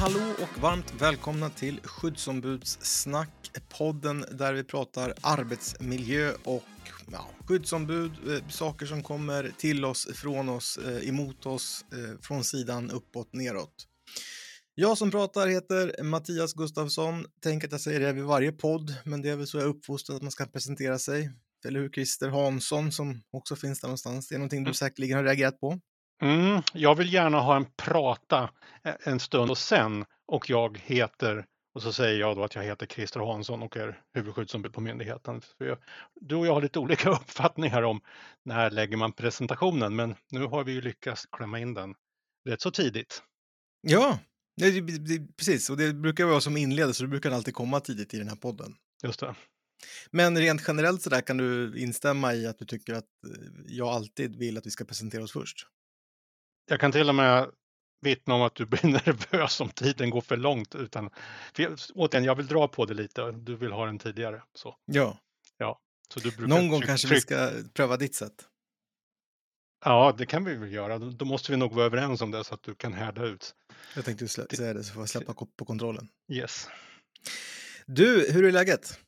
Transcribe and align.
hallå 0.00 0.34
och 0.42 0.62
varmt 0.62 0.94
välkomna 0.98 1.50
till 1.50 1.80
Skyddsombudssnack, 1.84 3.50
podden 3.78 4.24
där 4.32 4.52
vi 4.52 4.64
pratar 4.64 5.14
arbetsmiljö 5.20 6.32
och 6.44 6.64
ja, 7.12 7.28
skyddsombud, 7.46 8.12
eh, 8.28 8.48
saker 8.48 8.86
som 8.86 9.02
kommer 9.02 9.52
till 9.58 9.84
oss, 9.84 10.08
från 10.14 10.48
oss, 10.48 10.78
eh, 10.78 11.08
emot 11.08 11.46
oss, 11.46 11.84
eh, 11.92 12.20
från 12.20 12.44
sidan, 12.44 12.90
uppåt, 12.90 13.32
neråt. 13.32 13.74
Jag 14.74 14.98
som 14.98 15.10
pratar 15.10 15.48
heter 15.48 16.02
Mattias 16.02 16.52
Gustafsson. 16.52 17.26
Tänk 17.42 17.64
att 17.64 17.72
jag 17.72 17.80
säger 17.80 18.00
det 18.00 18.12
vid 18.12 18.24
varje 18.24 18.52
podd, 18.52 18.94
men 19.04 19.22
det 19.22 19.30
är 19.30 19.36
väl 19.36 19.46
så 19.46 19.56
jag 19.56 19.64
är 19.64 19.68
uppfostrad 19.68 20.16
att 20.16 20.22
man 20.22 20.32
ska 20.32 20.46
presentera 20.46 20.98
sig. 20.98 21.30
Eller 21.66 21.80
hur? 21.80 21.90
Christer 21.90 22.28
Hansson 22.28 22.92
som 22.92 23.22
också 23.30 23.56
finns 23.56 23.80
där 23.80 23.88
någonstans. 23.88 24.28
Det 24.28 24.34
är 24.34 24.38
någonting 24.38 24.64
du 24.64 24.74
säkerligen 24.74 25.16
har 25.16 25.24
reagerat 25.24 25.60
på. 25.60 25.80
Mm, 26.20 26.62
jag 26.72 26.94
vill 26.94 27.12
gärna 27.12 27.40
ha 27.40 27.56
en 27.56 27.66
prata 27.76 28.50
en 28.82 29.20
stund 29.20 29.50
och 29.50 29.58
sen 29.58 30.04
och 30.26 30.50
jag 30.50 30.78
heter 30.78 31.46
och 31.74 31.82
så 31.82 31.92
säger 31.92 32.20
jag 32.20 32.36
då 32.36 32.44
att 32.44 32.54
jag 32.54 32.62
heter 32.62 32.86
Christer 32.86 33.20
Hansson 33.20 33.62
och 33.62 33.76
är 33.76 34.00
huvudskyddsombud 34.14 34.72
på 34.72 34.80
myndigheten. 34.80 35.42
Jag, 35.58 35.78
du 36.20 36.34
och 36.34 36.46
jag 36.46 36.54
har 36.54 36.62
lite 36.62 36.78
olika 36.78 37.10
uppfattningar 37.20 37.82
om 37.82 38.00
när 38.44 38.70
lägger 38.70 38.96
man 38.96 39.12
presentationen, 39.12 39.96
men 39.96 40.14
nu 40.30 40.46
har 40.46 40.64
vi 40.64 40.72
ju 40.72 40.80
lyckats 40.80 41.26
klämma 41.26 41.58
in 41.58 41.74
den 41.74 41.94
rätt 42.48 42.60
så 42.60 42.70
tidigt. 42.70 43.22
Ja, 43.80 44.18
det, 44.56 44.80
det, 44.80 45.36
precis. 45.36 45.70
Och 45.70 45.76
det 45.76 45.94
brukar 45.94 46.24
vara 46.24 46.40
som 46.40 46.56
inledare, 46.56 46.94
så 46.94 47.02
det 47.02 47.08
brukar 47.08 47.30
alltid 47.30 47.54
komma 47.54 47.80
tidigt 47.80 48.14
i 48.14 48.18
den 48.18 48.28
här 48.28 48.36
podden. 48.36 48.74
Just 49.02 49.20
det. 49.20 49.34
Men 50.10 50.38
rent 50.38 50.62
generellt 50.68 51.02
så 51.02 51.10
där 51.10 51.20
kan 51.20 51.36
du 51.36 51.78
instämma 51.78 52.34
i 52.34 52.46
att 52.46 52.58
du 52.58 52.64
tycker 52.64 52.94
att 52.94 53.04
eh, 53.04 53.50
jag 53.66 53.88
alltid 53.88 54.36
vill 54.36 54.58
att 54.58 54.66
vi 54.66 54.70
ska 54.70 54.84
presentera 54.84 55.22
oss 55.22 55.32
först? 55.32 55.66
Jag 56.70 56.80
kan 56.80 56.92
till 56.92 57.08
och 57.08 57.14
med 57.14 57.50
vittna 58.00 58.34
om 58.34 58.42
att 58.42 58.54
du 58.54 58.66
blir 58.66 58.84
nervös 59.06 59.60
om 59.60 59.68
tiden 59.70 60.10
går 60.10 60.20
för 60.20 60.36
långt. 60.36 60.74
Utan, 60.74 61.10
för 61.54 61.62
jag, 61.62 61.78
återigen, 61.94 62.24
jag 62.24 62.34
vill 62.34 62.46
dra 62.46 62.68
på 62.68 62.84
det 62.84 62.94
lite. 62.94 63.32
Du 63.32 63.56
vill 63.56 63.72
ha 63.72 63.86
den 63.86 63.98
tidigare. 63.98 64.42
Så. 64.54 64.76
Ja. 64.84 65.18
ja. 65.58 65.80
Så 66.14 66.20
du 66.20 66.46
Någon 66.46 66.68
gång 66.68 66.80
kanske 66.80 67.08
vi 67.08 67.20
ska 67.20 67.50
pröva 67.74 67.96
ditt 67.96 68.14
sätt. 68.14 68.48
Ja, 69.84 70.14
det 70.18 70.26
kan 70.26 70.44
vi 70.44 70.54
väl 70.54 70.72
göra. 70.72 70.98
Då 70.98 71.24
måste 71.24 71.52
vi 71.52 71.58
nog 71.58 71.72
vara 71.72 71.86
överens 71.86 72.20
om 72.20 72.30
det 72.30 72.44
så 72.44 72.54
att 72.54 72.62
du 72.62 72.74
kan 72.74 72.92
härda 72.92 73.24
ut. 73.24 73.54
Jag 73.94 74.04
tänkte 74.04 74.28
säga 74.28 74.74
det 74.74 74.84
så 74.84 74.92
får 74.92 75.02
jag 75.02 75.08
släppa 75.08 75.34
på 75.56 75.64
kontrollen. 75.64 76.08
Yes. 76.32 76.68
Du, 77.86 78.32
hur 78.32 78.44
är 78.44 78.52
läget? 78.52 78.98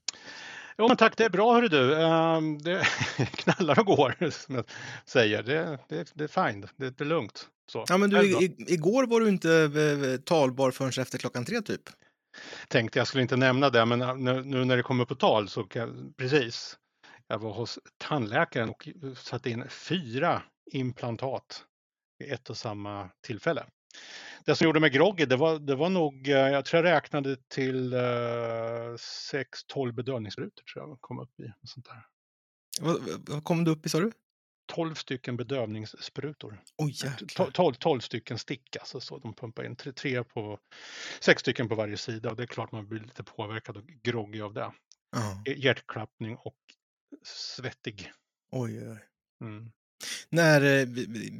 Jo, 0.78 0.88
men 0.88 0.96
tack, 0.96 1.16
det 1.16 1.24
är 1.24 1.30
bra 1.30 1.54
hörru 1.54 1.68
du. 1.68 1.94
Um, 1.94 2.58
det 2.58 2.86
knallar 3.32 3.78
och 3.78 3.86
går 3.86 4.30
som 4.30 4.54
jag 4.54 4.64
säger. 5.04 5.42
Det, 5.42 5.78
det, 5.88 6.12
det 6.14 6.24
är 6.24 6.48
fine, 6.48 6.60
det, 6.76 6.90
det 6.90 7.00
är 7.00 7.08
lugnt. 7.08 7.48
Så. 7.72 7.84
Ja, 7.88 7.98
men 7.98 8.10
du, 8.10 8.44
i, 8.44 8.54
igår 8.58 9.06
var 9.06 9.20
du 9.20 9.28
inte 9.28 9.52
eh, 9.52 10.20
talbar 10.20 10.70
förrän 10.70 11.02
efter 11.02 11.18
klockan 11.18 11.44
tre 11.44 11.60
typ. 11.60 11.80
Tänkte 12.68 12.98
jag 12.98 13.06
skulle 13.06 13.22
inte 13.22 13.36
nämna 13.36 13.70
det, 13.70 13.84
men 13.84 14.02
eh, 14.02 14.14
nu, 14.14 14.64
när 14.64 14.76
det 14.76 14.82
kommer 14.82 15.04
på 15.04 15.14
tal 15.14 15.48
så 15.48 15.64
kan 15.64 15.82
jag, 15.82 16.16
precis. 16.16 16.78
Jag 17.26 17.38
var 17.38 17.52
hos 17.52 17.78
tandläkaren 17.98 18.68
och 18.68 18.88
satte 19.16 19.50
in 19.50 19.68
fyra 19.68 20.42
implantat 20.72 21.64
vid 22.18 22.32
ett 22.32 22.50
och 22.50 22.56
samma 22.56 23.10
tillfälle. 23.26 23.64
Det 24.44 24.54
som 24.54 24.64
gjorde 24.64 24.80
mig 24.80 24.90
groggy, 24.90 25.24
det 25.24 25.36
var, 25.36 25.58
det 25.58 25.74
var 25.74 25.88
nog, 25.88 26.28
eh, 26.28 26.36
jag 26.36 26.64
tror 26.64 26.86
jag 26.86 26.92
räknade 26.92 27.36
till 27.48 27.94
uh, 27.94 28.00
6-12 28.00 29.92
bedövningssprutor 29.92 30.64
tror 30.64 30.88
jag 30.88 31.00
kom 31.00 31.18
upp 31.18 31.40
i. 31.40 31.52
Sånt 31.64 31.86
där. 31.86 32.06
Vad, 32.80 33.00
vad 33.28 33.44
kom 33.44 33.64
du 33.64 33.70
upp 33.70 33.86
i 33.86 33.88
sa 33.88 34.00
du? 34.00 34.12
12 34.74 34.94
stycken 34.94 35.36
bedövningssprutor. 35.36 36.62
Oh, 36.78 36.90
12, 37.52 37.74
12 37.74 38.00
stycken 38.00 38.38
stick, 38.38 38.76
alltså 38.76 39.00
så 39.00 39.18
de 39.18 39.34
pumpar 39.34 39.64
in 39.64 39.76
tre, 39.76 39.92
tre 39.92 40.24
på, 40.24 40.58
sex 41.20 41.40
stycken 41.40 41.68
på 41.68 41.74
varje 41.74 41.96
sida 41.96 42.30
och 42.30 42.36
det 42.36 42.42
är 42.42 42.46
klart 42.46 42.72
man 42.72 42.88
blir 42.88 43.00
lite 43.00 43.22
påverkad 43.22 43.76
och 43.76 43.86
groggy 43.86 44.40
av 44.40 44.54
det. 44.54 44.72
Uh. 45.16 45.58
Hjärtklappning 45.58 46.36
och 46.36 46.56
svettig. 47.24 48.12
Oj, 48.52 48.88
oj. 48.90 48.98
Mm. 49.40 49.72
När, 50.28 50.62
eh, 50.62 50.88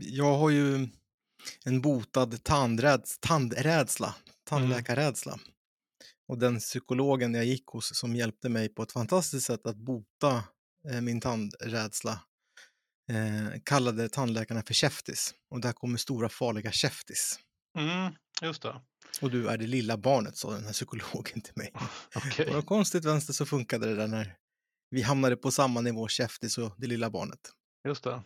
jag 0.00 0.38
har 0.38 0.50
ju 0.50 0.88
en 1.64 1.80
botad 1.80 2.44
tandräds, 2.44 3.18
tandrädsla, 3.20 4.14
tandläkarrädsla. 4.44 5.32
Mm. 5.32 5.44
Och 6.28 6.38
den 6.38 6.58
psykologen 6.58 7.34
jag 7.34 7.44
gick 7.44 7.66
hos 7.66 7.96
som 7.98 8.16
hjälpte 8.16 8.48
mig 8.48 8.68
på 8.68 8.82
ett 8.82 8.92
fantastiskt 8.92 9.46
sätt 9.46 9.66
att 9.66 9.76
bota 9.76 10.44
eh, 10.88 11.00
min 11.00 11.20
tandrädsla 11.20 12.20
eh, 13.10 13.60
kallade 13.64 14.08
tandläkarna 14.08 14.62
för 14.62 14.74
käftis. 14.74 15.34
Och 15.50 15.60
där 15.60 15.72
kommer 15.72 15.98
stora 15.98 16.28
farliga 16.28 16.72
käftis. 16.72 17.38
Mm, 17.78 18.14
just 18.42 18.62
det. 18.62 18.80
Och 19.20 19.30
du 19.30 19.48
är 19.48 19.58
det 19.58 19.66
lilla 19.66 19.96
barnet, 19.96 20.36
sa 20.36 20.50
den 20.50 20.64
här 20.64 20.72
psykologen 20.72 21.40
till 21.40 21.54
mig. 21.56 21.72
Okay. 22.16 22.54
Och 22.54 22.66
konstigt 22.66 23.04
vänster 23.04 23.32
så 23.32 23.46
funkade 23.46 23.86
det 23.86 23.94
där 23.94 24.06
när 24.06 24.36
vi 24.90 25.02
hamnade 25.02 25.36
på 25.36 25.50
samma 25.50 25.80
nivå, 25.80 26.08
käftis 26.08 26.58
och 26.58 26.74
det 26.78 26.86
lilla 26.86 27.10
barnet. 27.10 27.40
Just 27.88 28.04
det. 28.04 28.22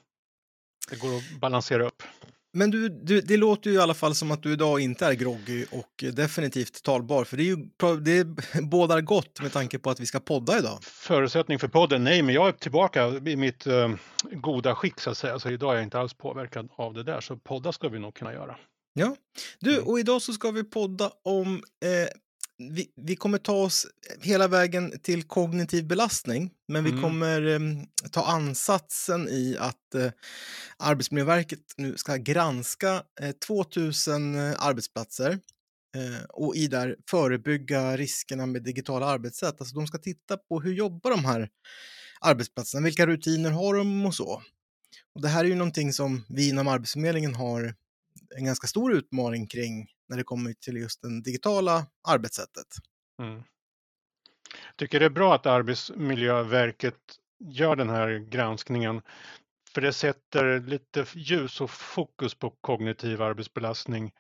Det 0.91 0.97
går 0.97 1.17
att 1.17 1.41
balansera 1.41 1.87
upp. 1.87 2.03
Men 2.57 2.71
du, 2.71 2.89
du, 2.89 3.21
det 3.21 3.37
låter 3.37 3.71
ju 3.71 3.77
i 3.77 3.79
alla 3.79 3.95
fall 3.95 4.15
som 4.15 4.31
att 4.31 4.43
du 4.43 4.53
idag 4.53 4.81
inte 4.81 5.07
är 5.07 5.13
groggy 5.13 5.67
och 5.71 6.05
definitivt 6.13 6.83
talbar, 6.83 7.25
för 7.25 7.37
det, 7.37 7.43
är 7.43 7.45
ju, 7.45 7.57
det 8.01 8.25
bådar 8.63 9.01
gott 9.01 9.41
med 9.41 9.53
tanke 9.53 9.79
på 9.79 9.91
att 9.91 10.01
vi 10.01 10.07
ska 10.07 10.21
podda 10.21 10.59
idag. 10.59 10.79
Förutsättning 10.83 11.59
för 11.59 11.69
podden? 11.69 12.05
Nej, 12.05 12.23
men 12.23 12.35
jag 12.35 12.49
är 12.49 12.53
tillbaka 12.53 13.07
i 13.09 13.37
mitt 13.37 13.67
eh, 13.67 13.91
goda 14.33 14.75
skick 14.75 15.01
så 15.01 15.11
att 15.11 15.19
säga, 15.19 15.39
så 15.39 15.51
idag 15.51 15.73
är 15.73 15.77
jag 15.77 15.85
inte 15.85 15.99
alls 15.99 16.15
påverkad 16.15 16.69
av 16.77 16.95
det 16.95 17.03
där, 17.03 17.21
så 17.21 17.37
podda 17.37 17.73
ska 17.73 17.89
vi 17.89 17.99
nog 17.99 18.15
kunna 18.15 18.33
göra. 18.33 18.57
Ja, 18.93 19.17
du, 19.61 19.75
mm. 19.75 19.89
och 19.89 20.01
idag 20.01 20.23
så 20.23 20.33
ska 20.33 20.51
vi 20.51 20.65
podda 20.65 21.11
om 21.25 21.55
eh, 21.55 22.09
vi, 22.59 22.93
vi, 22.97 23.17
kommer 23.17 23.39
ta 23.39 23.53
oss 23.53 23.87
hela 24.21 24.49
vägen 24.49 24.99
till 25.03 25.23
kognitiv 25.23 25.87
belastning, 25.87 26.51
men 26.69 26.85
vi 26.85 26.91
mm. 26.91 27.03
kommer 27.03 27.47
eh, 27.47 27.61
ta 28.11 28.25
ansatsen 28.25 29.29
i 29.29 29.57
att 29.59 29.95
eh, 29.95 30.11
Arbetsmiljöverket 30.79 31.61
nu 31.77 31.97
ska 31.97 32.17
granska 32.17 33.03
eh, 33.21 33.31
2000 33.31 34.35
eh, 34.35 34.55
arbetsplatser 34.59 35.31
eh, 35.97 36.25
och 36.29 36.57
i 36.57 36.67
där 36.67 36.97
förebygga 37.11 37.97
riskerna 37.97 38.47
med 38.47 38.63
digitala 38.63 39.07
arbetssätt. 39.07 39.61
Alltså 39.61 39.75
de 39.75 39.87
ska 39.87 39.99
titta 39.99 40.37
på 40.37 40.61
hur 40.61 40.73
jobbar 40.73 41.11
de 41.11 41.25
här 41.25 41.49
arbetsplatserna, 42.21 42.85
vilka 42.85 43.07
rutiner 43.07 43.51
har 43.51 43.75
de 43.75 44.07
och 44.07 44.15
så. 44.15 44.43
Och 45.15 45.23
det 45.23 45.29
här 45.29 45.45
är 45.45 45.49
ju 45.49 45.55
någonting 45.55 45.93
som 45.93 46.25
vi 46.29 46.49
inom 46.49 46.69
Arbetsförmedlingen 46.69 47.35
har 47.35 47.75
en 48.37 48.45
ganska 48.45 48.67
stor 48.67 48.93
utmaning 48.93 49.47
kring 49.47 49.87
när 50.09 50.17
det 50.17 50.25
kommer 50.25 50.53
till 50.53 50.77
just 50.77 51.03
det 51.03 51.23
digitala 51.23 51.87
arbetssättet. 52.09 52.67
Mm. 53.23 53.43
Tycker 54.77 55.01
det 55.01 55.07
är 55.07 55.11
bra 55.11 55.35
att 55.35 55.47
Arbetsmiljöverket 55.47 57.01
gör 57.39 57.77
den 57.77 57.91
här 57.91 58.19
granskningen 58.19 59.03
för 59.75 59.81
det 59.81 59.93
sätter 59.93 60.61
lite 60.61 61.07
ljus 61.15 61.61
och 61.61 61.71
fokus 61.71 62.35
på 62.35 62.51
kognitiv 62.51 63.23
arbetsbelastning. 63.23 64.13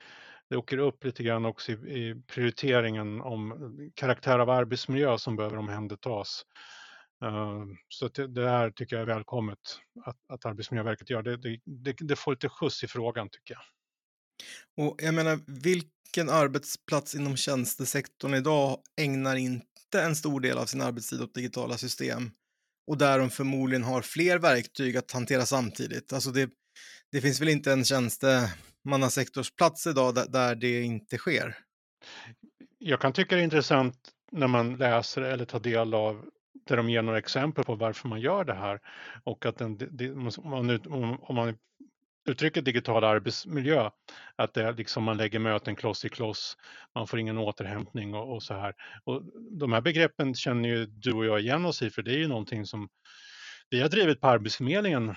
Det 0.50 0.56
åker 0.56 0.78
upp 0.78 1.04
lite 1.04 1.22
grann 1.22 1.44
också 1.44 1.72
i, 1.72 1.74
i 1.74 2.22
prioriteringen 2.26 3.20
om 3.20 3.90
karaktär 3.94 4.38
av 4.38 4.50
arbetsmiljö 4.50 5.18
som 5.18 5.36
behöver 5.36 5.56
omhändertas. 5.56 6.42
Uh, 7.24 7.64
så 7.88 8.08
det, 8.08 8.26
det 8.26 8.48
här 8.48 8.70
tycker 8.70 8.96
jag 8.96 9.02
är 9.02 9.14
välkommet 9.14 9.58
att, 10.04 10.16
att 10.28 10.46
Arbetsmiljöverket 10.46 11.10
gör. 11.10 11.22
Det, 11.22 11.36
det, 11.36 11.60
det, 11.64 11.96
det 11.98 12.16
får 12.16 12.32
lite 12.32 12.48
skjuts 12.48 12.84
i 12.84 12.88
frågan 12.88 13.28
tycker 13.28 13.54
jag. 13.54 13.62
Och 14.76 14.96
jag 14.98 15.14
menar, 15.14 15.40
vilken 15.46 16.28
arbetsplats 16.28 17.14
inom 17.14 17.36
tjänstesektorn 17.36 18.34
idag 18.34 18.78
ägnar 19.00 19.36
inte 19.36 20.02
en 20.02 20.16
stor 20.16 20.40
del 20.40 20.58
av 20.58 20.66
sin 20.66 20.82
arbetstid 20.82 21.22
åt 21.22 21.34
digitala 21.34 21.78
system 21.78 22.30
och 22.86 22.98
där 22.98 23.18
de 23.18 23.30
förmodligen 23.30 23.84
har 23.84 24.02
fler 24.02 24.38
verktyg 24.38 24.96
att 24.96 25.12
hantera 25.12 25.46
samtidigt? 25.46 26.12
Alltså 26.12 26.30
det, 26.30 26.50
det 27.12 27.20
finns 27.20 27.40
väl 27.40 27.48
inte 27.48 27.72
en 27.72 27.84
tjänstemannasektorsplats 27.84 29.86
idag 29.86 30.14
där, 30.14 30.26
där 30.28 30.54
det 30.54 30.82
inte 30.82 31.18
sker? 31.18 31.58
Jag 32.78 33.00
kan 33.00 33.12
tycka 33.12 33.34
det 33.34 33.42
är 33.42 33.44
intressant 33.44 33.98
när 34.32 34.48
man 34.48 34.76
läser 34.76 35.22
eller 35.22 35.44
tar 35.44 35.60
del 35.60 35.94
av 35.94 36.24
där 36.66 36.76
de 36.76 36.90
ger 36.90 37.02
några 37.02 37.18
exempel 37.18 37.64
på 37.64 37.74
varför 37.74 38.08
man 38.08 38.20
gör 38.20 38.44
det 38.44 38.54
här 38.54 38.80
och 39.24 39.46
att 39.46 39.58
den, 39.58 39.76
det, 39.76 40.12
om, 40.12 40.30
man, 40.44 40.80
om 41.20 41.34
man 41.34 41.56
uttrycket 42.26 42.64
digital 42.64 43.04
arbetsmiljö, 43.04 43.90
att 44.36 44.54
det 44.54 44.62
är 44.62 44.72
liksom 44.72 45.04
man 45.04 45.16
lägger 45.16 45.38
möten 45.38 45.76
kloss 45.76 46.04
i 46.04 46.08
kloss, 46.08 46.56
man 46.94 47.06
får 47.06 47.18
ingen 47.18 47.38
återhämtning 47.38 48.14
och, 48.14 48.34
och, 48.34 48.42
så 48.42 48.54
här. 48.54 48.74
Och 49.04 49.22
de 49.50 49.72
här 49.72 49.80
begreppen 49.80 50.34
känner 50.34 50.68
ju 50.68 50.86
du 50.86 51.12
och 51.12 51.26
jag 51.26 51.40
igen 51.40 51.66
oss 51.66 51.82
i, 51.82 51.90
för 51.90 52.02
det 52.02 52.10
är 52.10 52.18
ju 52.18 52.28
någonting 52.28 52.66
som 52.66 52.88
vi 53.70 53.80
har 53.80 53.88
drivit 53.88 54.20
på 54.20 54.26
Arbetsförmedlingen 54.26 55.14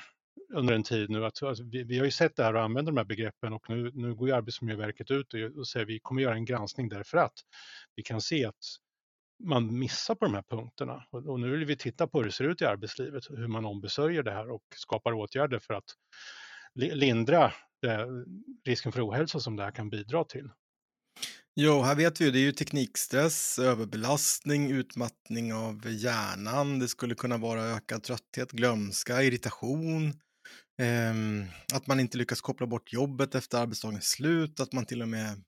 under 0.54 0.74
en 0.74 0.84
tid 0.84 1.10
nu. 1.10 1.26
Att, 1.26 1.44
alltså, 1.44 1.64
vi, 1.64 1.84
vi, 1.84 1.98
har 1.98 2.06
ju 2.06 2.12
sett 2.12 2.36
det 2.36 2.44
här 2.44 2.56
och 2.56 2.62
använder 2.62 2.92
de 2.92 2.98
här 2.98 3.06
begreppen 3.06 3.54
och 3.54 3.70
nu, 3.70 3.92
nu 3.94 4.16
går 4.16 4.28
ju 4.28 4.36
Arbetsmiljöverket 4.36 5.12
ut 5.12 5.34
och, 5.34 5.40
och 5.40 5.68
säger 5.68 5.86
vi 5.86 6.00
kommer 6.00 6.22
göra 6.22 6.36
en 6.36 6.46
granskning 6.46 6.90
därför 6.90 7.18
att 7.18 7.34
vi 7.96 8.04
kan 8.04 8.22
se 8.22 8.46
att 8.46 8.56
man 9.44 9.80
missar 9.80 10.16
på 10.16 10.26
de 10.26 10.34
här 10.34 10.44
punkterna. 10.50 11.04
Och, 11.10 11.28
och 11.28 11.40
nu 11.40 11.52
vill 11.52 11.66
vi 11.66 11.78
titta 11.78 12.08
på 12.08 12.18
hur 12.18 12.26
det 12.26 12.32
ser 12.32 12.44
ut 12.44 12.62
i 12.62 12.66
arbetslivet, 12.66 13.24
hur 13.30 13.48
man 13.48 13.66
ombesörjer 13.66 14.24
det 14.24 14.32
här 14.32 14.50
och 14.50 14.64
skapar 14.76 15.14
åtgärder 15.14 15.60
för 15.60 15.74
att 15.74 15.96
lindra 16.75 17.45
eh, 17.86 18.06
risken 18.66 18.92
för 18.92 19.10
ohälsa 19.10 19.39
som 19.39 19.56
det 19.56 19.63
här 19.63 19.71
kan 19.71 19.89
bidra 19.89 20.24
till. 20.24 20.50
Jo, 21.56 21.81
här 21.81 21.95
vet 21.95 22.21
vi 22.21 22.25
ju, 22.25 22.31
det 22.31 22.39
är 22.39 22.42
ju 22.42 22.51
teknikstress, 22.51 23.60
överbelastning, 23.60 24.71
utmattning 24.71 25.54
av 25.54 25.92
hjärnan. 25.92 26.80
Det 26.80 26.88
skulle 26.88 27.16
kunna 27.16 27.38
vara 27.38 27.63
ökad 27.63 28.04
trötthet, 28.04 28.51
glömska, 28.51 29.24
irritation. 29.24 30.07
Eh, 30.81 31.13
att 31.74 31.88
man 31.88 32.00
inte 32.00 32.18
lyckas 32.18 32.42
koppla 32.42 32.68
bort 32.68 32.94
jobbet 32.94 33.36
efter 33.36 33.57
arbetsdagens 33.57 34.06
slut, 34.06 34.60
att 34.60 34.74
man 34.74 34.86
till 34.86 35.01
och 35.01 35.07
med 35.07 35.44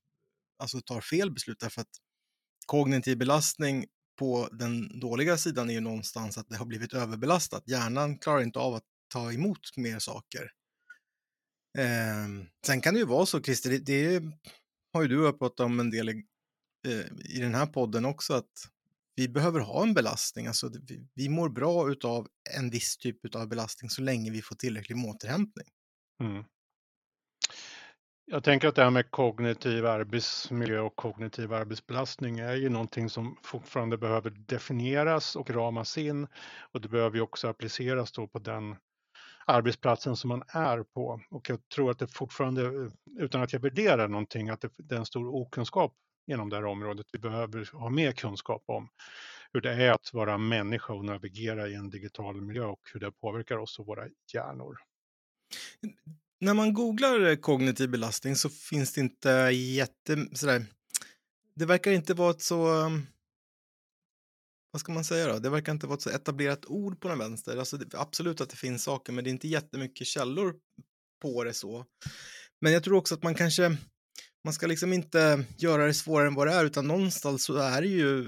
alltså, 0.62 0.81
tar 0.81 1.01
fel 1.01 1.31
beslut 1.31 1.59
därför 1.59 1.81
att 1.81 1.97
kognitiv 2.65 3.17
belastning 3.17 3.85
på 4.19 4.50
den 4.51 5.00
dåliga 5.00 5.38
sidan 5.38 5.69
är 5.69 5.74
ju 5.74 5.79
någonstans 5.79 6.38
att 6.38 6.50
det 6.50 6.57
har 6.57 6.65
blivit 6.65 6.94
överbelastat. 6.94 7.63
Hjärnan 7.67 8.17
klarar 8.17 8.41
inte 8.41 8.59
av 8.59 8.74
att 8.74 8.83
ta 9.13 9.31
emot 9.33 9.77
mer 9.77 10.00
saker. 10.00 10.51
Eh, 11.77 12.45
sen 12.65 12.81
kan 12.81 12.94
det 12.94 13.00
ju 13.00 13.06
vara 13.06 13.25
så, 13.25 13.41
Christer, 13.41 13.69
det, 13.69 13.77
det 13.77 14.23
har 14.94 15.01
ju 15.01 15.07
du 15.07 15.33
pratat 15.33 15.59
om 15.59 15.79
en 15.79 15.89
del 15.89 16.09
i, 16.09 16.23
eh, 16.88 17.35
i 17.38 17.39
den 17.39 17.56
här 17.56 17.65
podden 17.65 18.06
också, 18.06 18.33
att 18.33 18.51
vi 19.15 19.29
behöver 19.29 19.59
ha 19.59 19.83
en 19.83 19.94
belastning. 19.94 20.47
Alltså, 20.47 20.71
vi, 20.88 21.07
vi 21.13 21.29
mår 21.29 21.50
bra 21.50 21.95
av 22.03 22.27
en 22.57 22.69
viss 22.69 22.97
typ 22.97 23.35
av 23.35 23.47
belastning 23.47 23.89
så 23.89 24.01
länge 24.01 24.31
vi 24.31 24.41
får 24.41 24.56
tillräcklig 24.56 25.06
återhämtning. 25.06 25.68
Mm. 26.23 26.44
Jag 28.25 28.44
tänker 28.44 28.67
att 28.67 28.75
det 28.75 28.83
här 28.83 28.89
med 28.89 29.12
kognitiv 29.12 29.85
arbetsmiljö 29.85 30.79
och 30.79 30.95
kognitiv 30.95 31.53
arbetsbelastning 31.53 32.39
är 32.39 32.56
ju 32.56 32.69
någonting 32.69 33.09
som 33.09 33.38
fortfarande 33.44 33.97
behöver 33.97 34.29
definieras 34.29 35.35
och 35.35 35.50
ramas 35.50 35.97
in 35.97 36.27
och 36.71 36.81
det 36.81 36.89
behöver 36.89 37.15
ju 37.15 37.21
också 37.21 37.47
appliceras 37.47 38.12
då 38.12 38.27
på 38.27 38.39
den 38.39 38.75
arbetsplatsen 39.51 40.15
som 40.15 40.27
man 40.27 40.44
är 40.48 40.83
på. 40.83 41.21
Och 41.30 41.50
jag 41.50 41.69
tror 41.75 41.92
att 41.92 42.00
det 42.00 42.07
fortfarande, 42.07 42.92
utan 43.19 43.42
att 43.42 43.53
jag 43.53 43.59
värderar 43.59 44.07
någonting, 44.07 44.50
att 44.50 44.62
det, 44.62 44.69
det 44.77 44.95
är 44.95 45.00
en 45.00 45.06
stor 45.06 45.36
okunskap 45.36 45.94
inom 46.31 46.50
det 46.50 46.56
här 46.56 46.65
området. 46.65 47.06
Vi 47.13 47.19
behöver 47.19 47.69
ha 47.74 47.89
mer 47.89 48.12
kunskap 48.12 48.63
om 48.65 48.89
hur 49.53 49.62
det 49.62 49.74
är 49.74 49.92
att 49.92 50.13
vara 50.13 50.38
människa 50.38 50.94
och 50.94 51.06
navigera 51.06 51.68
i 51.68 51.75
en 51.75 51.89
digital 51.89 52.42
miljö 52.42 52.65
och 52.65 52.80
hur 52.94 53.00
det 53.00 53.12
påverkar 53.12 53.57
oss 53.57 53.80
och 53.80 53.86
våra 53.86 54.07
hjärnor. 54.33 54.77
När 56.39 56.53
man 56.53 56.74
googlar 56.74 57.30
eh, 57.30 57.36
kognitiv 57.36 57.89
belastning 57.89 58.36
så 58.36 58.50
finns 58.50 58.94
det 58.94 59.01
inte 59.01 59.30
jätte... 59.53 60.27
Sådär, 60.33 60.65
det 61.56 61.65
verkar 61.65 61.92
inte 61.92 62.13
vara 62.13 62.31
ett 62.31 62.42
så 62.42 62.92
vad 64.71 64.79
ska 64.79 64.91
man 64.91 65.03
säga 65.03 65.27
då? 65.27 65.39
Det 65.39 65.50
verkar 65.50 65.71
inte 65.71 65.88
vara 65.88 65.95
ett 65.95 66.01
så 66.01 66.09
etablerat 66.09 66.65
ord 66.65 67.00
på 67.01 67.07
den 67.07 67.19
vänster. 67.19 67.57
Alltså 67.57 67.77
det, 67.77 67.97
absolut 67.97 68.41
att 68.41 68.50
det 68.50 68.56
finns 68.56 68.83
saker, 68.83 69.13
men 69.13 69.23
det 69.23 69.29
är 69.29 69.31
inte 69.31 69.47
jättemycket 69.47 70.07
källor 70.07 70.56
på 71.21 71.44
det 71.44 71.53
så. 71.53 71.85
Men 72.62 72.73
jag 72.73 72.83
tror 72.83 72.97
också 72.97 73.15
att 73.15 73.23
man 73.23 73.35
kanske, 73.35 73.77
man 74.44 74.53
ska 74.53 74.68
liksom 74.68 74.94
inte 74.94 75.45
göra 75.57 75.85
det 75.85 75.94
svårare 75.94 76.27
än 76.27 76.35
vad 76.35 76.47
det 76.47 76.53
är, 76.53 76.65
utan 76.65 76.88
någonstans 76.88 77.44
så 77.44 77.57
är 77.57 77.81
det 77.81 77.88
ju 77.88 78.27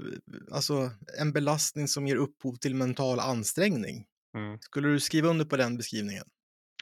alltså 0.52 0.90
en 1.18 1.32
belastning 1.32 1.88
som 1.88 2.06
ger 2.06 2.16
upphov 2.16 2.56
till 2.56 2.74
mental 2.74 3.20
ansträngning. 3.20 4.06
Mm. 4.36 4.58
Skulle 4.60 4.88
du 4.88 5.00
skriva 5.00 5.28
under 5.28 5.44
på 5.44 5.56
den 5.56 5.76
beskrivningen? 5.76 6.24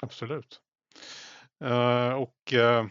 Absolut. 0.03 0.61
Uh, 1.65 2.13
och 2.13 2.53
uh, 2.53 2.87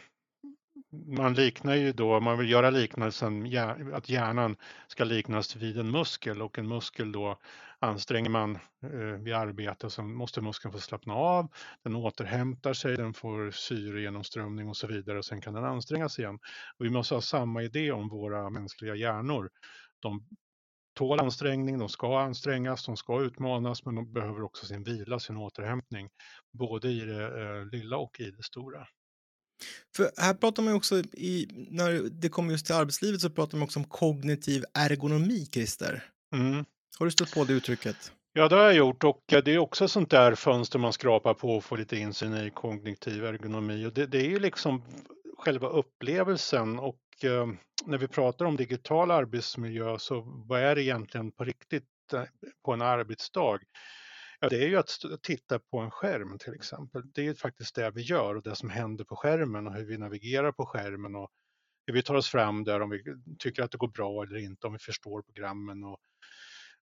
man 0.91 1.33
liknar 1.33 1.75
ju 1.75 1.91
då, 1.91 2.19
man 2.19 2.37
vill 2.37 2.49
göra 2.49 2.69
liknelsen 2.69 3.57
att 3.93 4.09
hjärnan 4.09 4.55
ska 4.87 5.03
liknas 5.03 5.55
vid 5.55 5.77
en 5.77 5.91
muskel 5.91 6.41
och 6.41 6.59
en 6.59 6.67
muskel 6.67 7.11
då 7.11 7.39
anstränger 7.79 8.29
man 8.29 8.55
eh, 8.83 9.19
vid 9.19 9.33
arbete 9.33 9.89
så 9.89 10.03
måste 10.03 10.41
muskeln 10.41 10.71
få 10.71 10.79
slappna 10.79 11.13
av, 11.13 11.47
den 11.83 11.95
återhämtar 11.95 12.73
sig, 12.73 12.97
den 12.97 13.13
får 13.13 13.51
syregenomströmning 13.51 14.69
och 14.69 14.77
så 14.77 14.87
vidare 14.87 15.17
och 15.17 15.25
sen 15.25 15.41
kan 15.41 15.53
den 15.53 15.65
ansträngas 15.65 16.19
igen. 16.19 16.39
Och 16.77 16.85
vi 16.85 16.89
måste 16.89 17.13
ha 17.13 17.21
samma 17.21 17.63
idé 17.63 17.91
om 17.91 18.09
våra 18.09 18.49
mänskliga 18.49 18.95
hjärnor. 18.95 19.49
De 19.99 20.27
tål 20.93 21.19
ansträngning, 21.19 21.79
de 21.79 21.89
ska 21.89 22.19
ansträngas, 22.19 22.85
de 22.85 22.97
ska 22.97 23.21
utmanas 23.21 23.85
men 23.85 23.95
de 23.95 24.13
behöver 24.13 24.43
också 24.43 24.65
sin 24.65 24.83
vila, 24.83 25.19
sin 25.19 25.37
återhämtning, 25.37 26.09
både 26.51 26.89
i 26.89 26.99
det 26.99 27.23
eh, 27.23 27.65
lilla 27.65 27.97
och 27.97 28.19
i 28.19 28.31
det 28.31 28.43
stora. 28.43 28.87
För 29.95 30.11
här 30.17 30.33
pratar 30.33 30.63
man 30.63 30.73
också, 30.73 30.99
i, 31.13 31.47
när 31.69 32.09
det 32.09 32.29
kommer 32.29 32.51
just 32.51 32.65
till 32.65 32.75
arbetslivet 32.75 33.21
så 33.21 33.29
pratar 33.29 33.57
man 33.57 33.65
också 33.65 33.79
om 33.79 33.85
kognitiv 33.85 34.63
ergonomi, 34.73 35.47
Christer. 35.53 36.03
Mm. 36.35 36.65
Har 36.99 37.05
du 37.05 37.11
stött 37.11 37.33
på 37.33 37.43
det 37.43 37.53
uttrycket? 37.53 38.11
Ja, 38.33 38.47
det 38.47 38.55
har 38.55 38.63
jag 38.63 38.75
gjort 38.75 39.03
och 39.03 39.23
det 39.27 39.47
är 39.47 39.57
också 39.57 39.87
sånt 39.87 40.09
där 40.09 40.35
fönster 40.35 40.79
man 40.79 40.93
skrapar 40.93 41.33
på 41.33 41.55
och 41.55 41.63
får 41.63 41.77
lite 41.77 41.97
insyn 41.97 42.33
i 42.33 42.49
kognitiv 42.49 43.25
ergonomi. 43.25 43.85
Och 43.85 43.93
det, 43.93 44.05
det 44.05 44.17
är 44.17 44.29
ju 44.29 44.39
liksom 44.39 44.83
själva 45.37 45.67
upplevelsen 45.67 46.79
och 46.79 46.99
eh, 47.23 47.47
när 47.85 47.97
vi 47.97 48.07
pratar 48.07 48.45
om 48.45 48.55
digital 48.55 49.11
arbetsmiljö 49.11 49.99
så 49.99 50.43
vad 50.47 50.61
är 50.61 50.75
det 50.75 50.83
egentligen 50.83 51.31
på 51.31 51.43
riktigt 51.43 51.83
eh, 52.13 52.23
på 52.65 52.73
en 52.73 52.81
arbetsdag? 52.81 53.59
Ja, 54.43 54.49
det 54.49 54.63
är 54.63 54.67
ju 54.67 54.77
att 54.77 54.99
titta 55.21 55.59
på 55.59 55.79
en 55.79 55.91
skärm 55.91 56.37
till 56.37 56.53
exempel. 56.53 57.01
Det 57.13 57.21
är 57.21 57.25
ju 57.25 57.35
faktiskt 57.35 57.75
det 57.75 57.91
vi 57.91 58.01
gör 58.01 58.35
och 58.35 58.43
det 58.43 58.55
som 58.55 58.69
händer 58.69 59.03
på 59.03 59.15
skärmen 59.15 59.67
och 59.67 59.73
hur 59.73 59.85
vi 59.85 59.97
navigerar 59.97 60.51
på 60.51 60.65
skärmen 60.65 61.15
och 61.15 61.29
hur 61.85 61.93
vi 61.93 62.03
tar 62.03 62.15
oss 62.15 62.29
fram 62.29 62.63
där, 62.63 62.79
om 62.81 62.89
vi 62.89 63.03
tycker 63.39 63.63
att 63.63 63.71
det 63.71 63.77
går 63.77 63.87
bra 63.87 64.23
eller 64.23 64.37
inte, 64.37 64.67
om 64.67 64.73
vi 64.73 64.79
förstår 64.79 65.21
programmen 65.21 65.83
och 65.83 65.99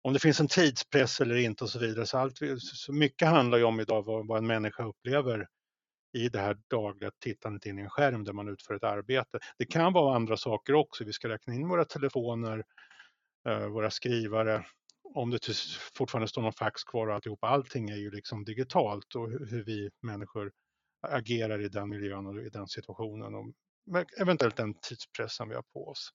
om 0.02 0.14
det 0.14 0.20
finns 0.20 0.40
en 0.40 0.48
tidspress 0.48 1.22
eller 1.22 1.36
inte 1.36 1.64
och 1.64 1.70
så 1.70 1.80
vidare. 1.80 2.06
Så, 2.06 2.18
allt, 2.18 2.38
så 2.60 2.94
mycket 2.94 3.28
handlar 3.28 3.58
ju 3.58 3.64
om 3.64 3.80
idag 3.80 4.06
vad, 4.06 4.28
vad 4.28 4.38
en 4.38 4.48
människa 4.48 4.84
upplever 4.84 5.48
i 6.18 6.30
det 6.30 6.40
här 6.40 6.58
dagliga 6.70 7.12
tittandet 7.20 7.66
in 7.66 7.80
i 7.80 7.82
en 7.82 7.90
skärm 7.90 8.24
där 8.24 8.34
man 8.34 8.50
utför 8.50 8.74
ett 8.74 8.84
arbete. 8.84 9.40
Det 9.58 9.66
kan 9.66 9.94
vara 9.94 10.16
andra 10.16 10.38
saker 10.38 10.74
också. 10.74 11.04
Vi 11.04 11.14
ska 11.14 11.30
räkna 11.30 11.54
in 11.54 11.68
våra 11.68 11.86
telefoner, 11.86 12.64
eh, 13.50 13.68
våra 13.68 13.92
skrivare, 13.92 14.66
om 15.14 15.30
det 15.30 15.40
fortfarande 15.98 16.28
står 16.28 16.42
någon 16.42 16.54
fax 16.54 16.84
kvar 16.84 17.08
och 17.08 17.16
alltihopa, 17.16 17.48
allting 17.48 17.90
är 17.90 17.96
ju 17.96 18.12
liksom 18.12 18.46
digitalt 18.46 19.16
och 19.16 19.30
hur 19.30 19.64
vi 19.64 19.90
människor 20.02 20.52
agerar 21.08 21.66
i 21.66 21.70
den 21.70 21.90
miljön 21.90 22.26
och 22.26 22.46
i 22.46 22.50
den 22.50 22.68
situationen 22.68 23.36
och 23.36 23.54
eventuellt 24.20 24.56
den 24.56 24.74
tidspressen 24.74 25.50
vi 25.50 25.56
har 25.56 25.64
på 25.74 25.88
oss. 25.88 26.10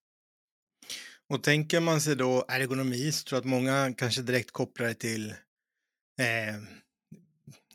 Och 1.29 1.43
tänker 1.43 1.81
man 1.81 2.01
sig 2.01 2.17
då 2.17 2.45
ergonomi 2.49 3.13
så 3.13 3.25
tror 3.25 3.37
jag 3.37 3.41
att 3.41 3.51
många 3.51 3.95
kanske 3.97 4.23
direkt 4.23 4.51
kopplar 4.51 4.87
det 4.87 4.95
till 4.95 5.31
eh, 6.21 6.57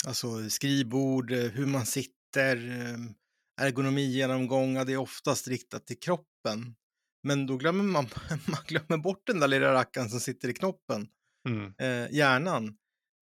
alltså 0.07 0.49
skrivbord, 0.49 1.31
eh, 1.31 1.51
hur 1.51 1.65
man 1.65 1.85
sitter, 1.85 2.55
eh, 2.57 3.65
ergonomigenomgångar, 3.65 4.85
det 4.85 4.93
är 4.93 4.97
oftast 4.97 5.47
riktat 5.47 5.87
till 5.87 5.99
kroppen. 5.99 6.75
Men 7.27 7.45
då 7.45 7.57
glömmer 7.57 7.83
man, 7.83 8.07
man 8.47 8.59
glömmer 8.67 8.97
bort 8.97 9.27
den 9.27 9.39
där 9.39 9.47
lilla 9.47 9.73
rackaren 9.73 10.09
som 10.09 10.19
sitter 10.19 10.49
i 10.49 10.53
knoppen, 10.53 11.07
mm. 11.49 11.73
eh, 11.77 12.15
hjärnan. 12.15 12.77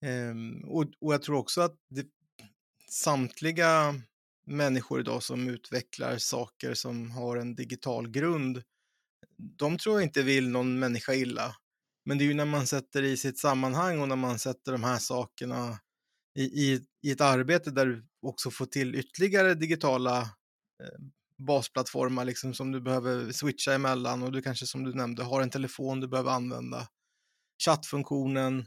Eh, 0.06 0.68
och, 0.68 0.86
och 1.02 1.14
jag 1.14 1.22
tror 1.22 1.38
också 1.38 1.62
att 1.62 1.76
det, 1.90 2.06
samtliga 2.90 3.96
människor 4.48 5.00
idag 5.00 5.24
som 5.24 5.48
utvecklar 5.48 6.18
saker 6.18 6.74
som 6.74 7.12
har 7.12 7.38
en 7.38 7.56
digital 7.56 8.10
grund, 8.10 8.64
de 9.38 9.78
tror 9.78 9.96
jag 9.96 10.04
inte 10.04 10.24
vill 10.24 10.50
någon 10.50 10.80
människa 10.80 11.14
illa. 11.14 11.56
Men 12.06 12.18
det 12.18 12.24
är 12.24 12.26
ju 12.26 12.34
när 12.34 12.46
man 12.46 12.68
sätter 12.68 13.04
i 13.04 13.18
sitt 13.18 13.40
sammanhang 13.40 14.00
och 14.00 14.08
när 14.08 14.16
man 14.16 14.40
sätter 14.40 14.72
de 14.72 14.84
här 14.84 14.98
sakerna 14.98 15.80
i, 16.40 16.44
i, 16.44 16.86
i 17.02 17.12
ett 17.12 17.22
arbete 17.22 17.72
där 17.72 17.86
du 17.86 18.06
också 18.22 18.52
får 18.52 18.66
till 18.66 18.96
ytterligare 18.96 19.54
digitala 19.54 20.22
eh, 20.84 21.00
basplattformar 21.38 22.26
liksom 22.26 22.54
som 22.54 22.72
du 22.72 22.82
behöver 22.82 23.32
switcha 23.32 23.74
emellan 23.74 24.24
och 24.24 24.32
du 24.32 24.42
kanske 24.42 24.68
som 24.68 24.84
du 24.84 24.94
nämnde 24.94 25.24
har 25.24 25.42
en 25.42 25.50
telefon 25.50 26.00
du 26.00 26.08
behöver 26.08 26.32
använda. 26.32 26.88
Chattfunktionen, 27.66 28.60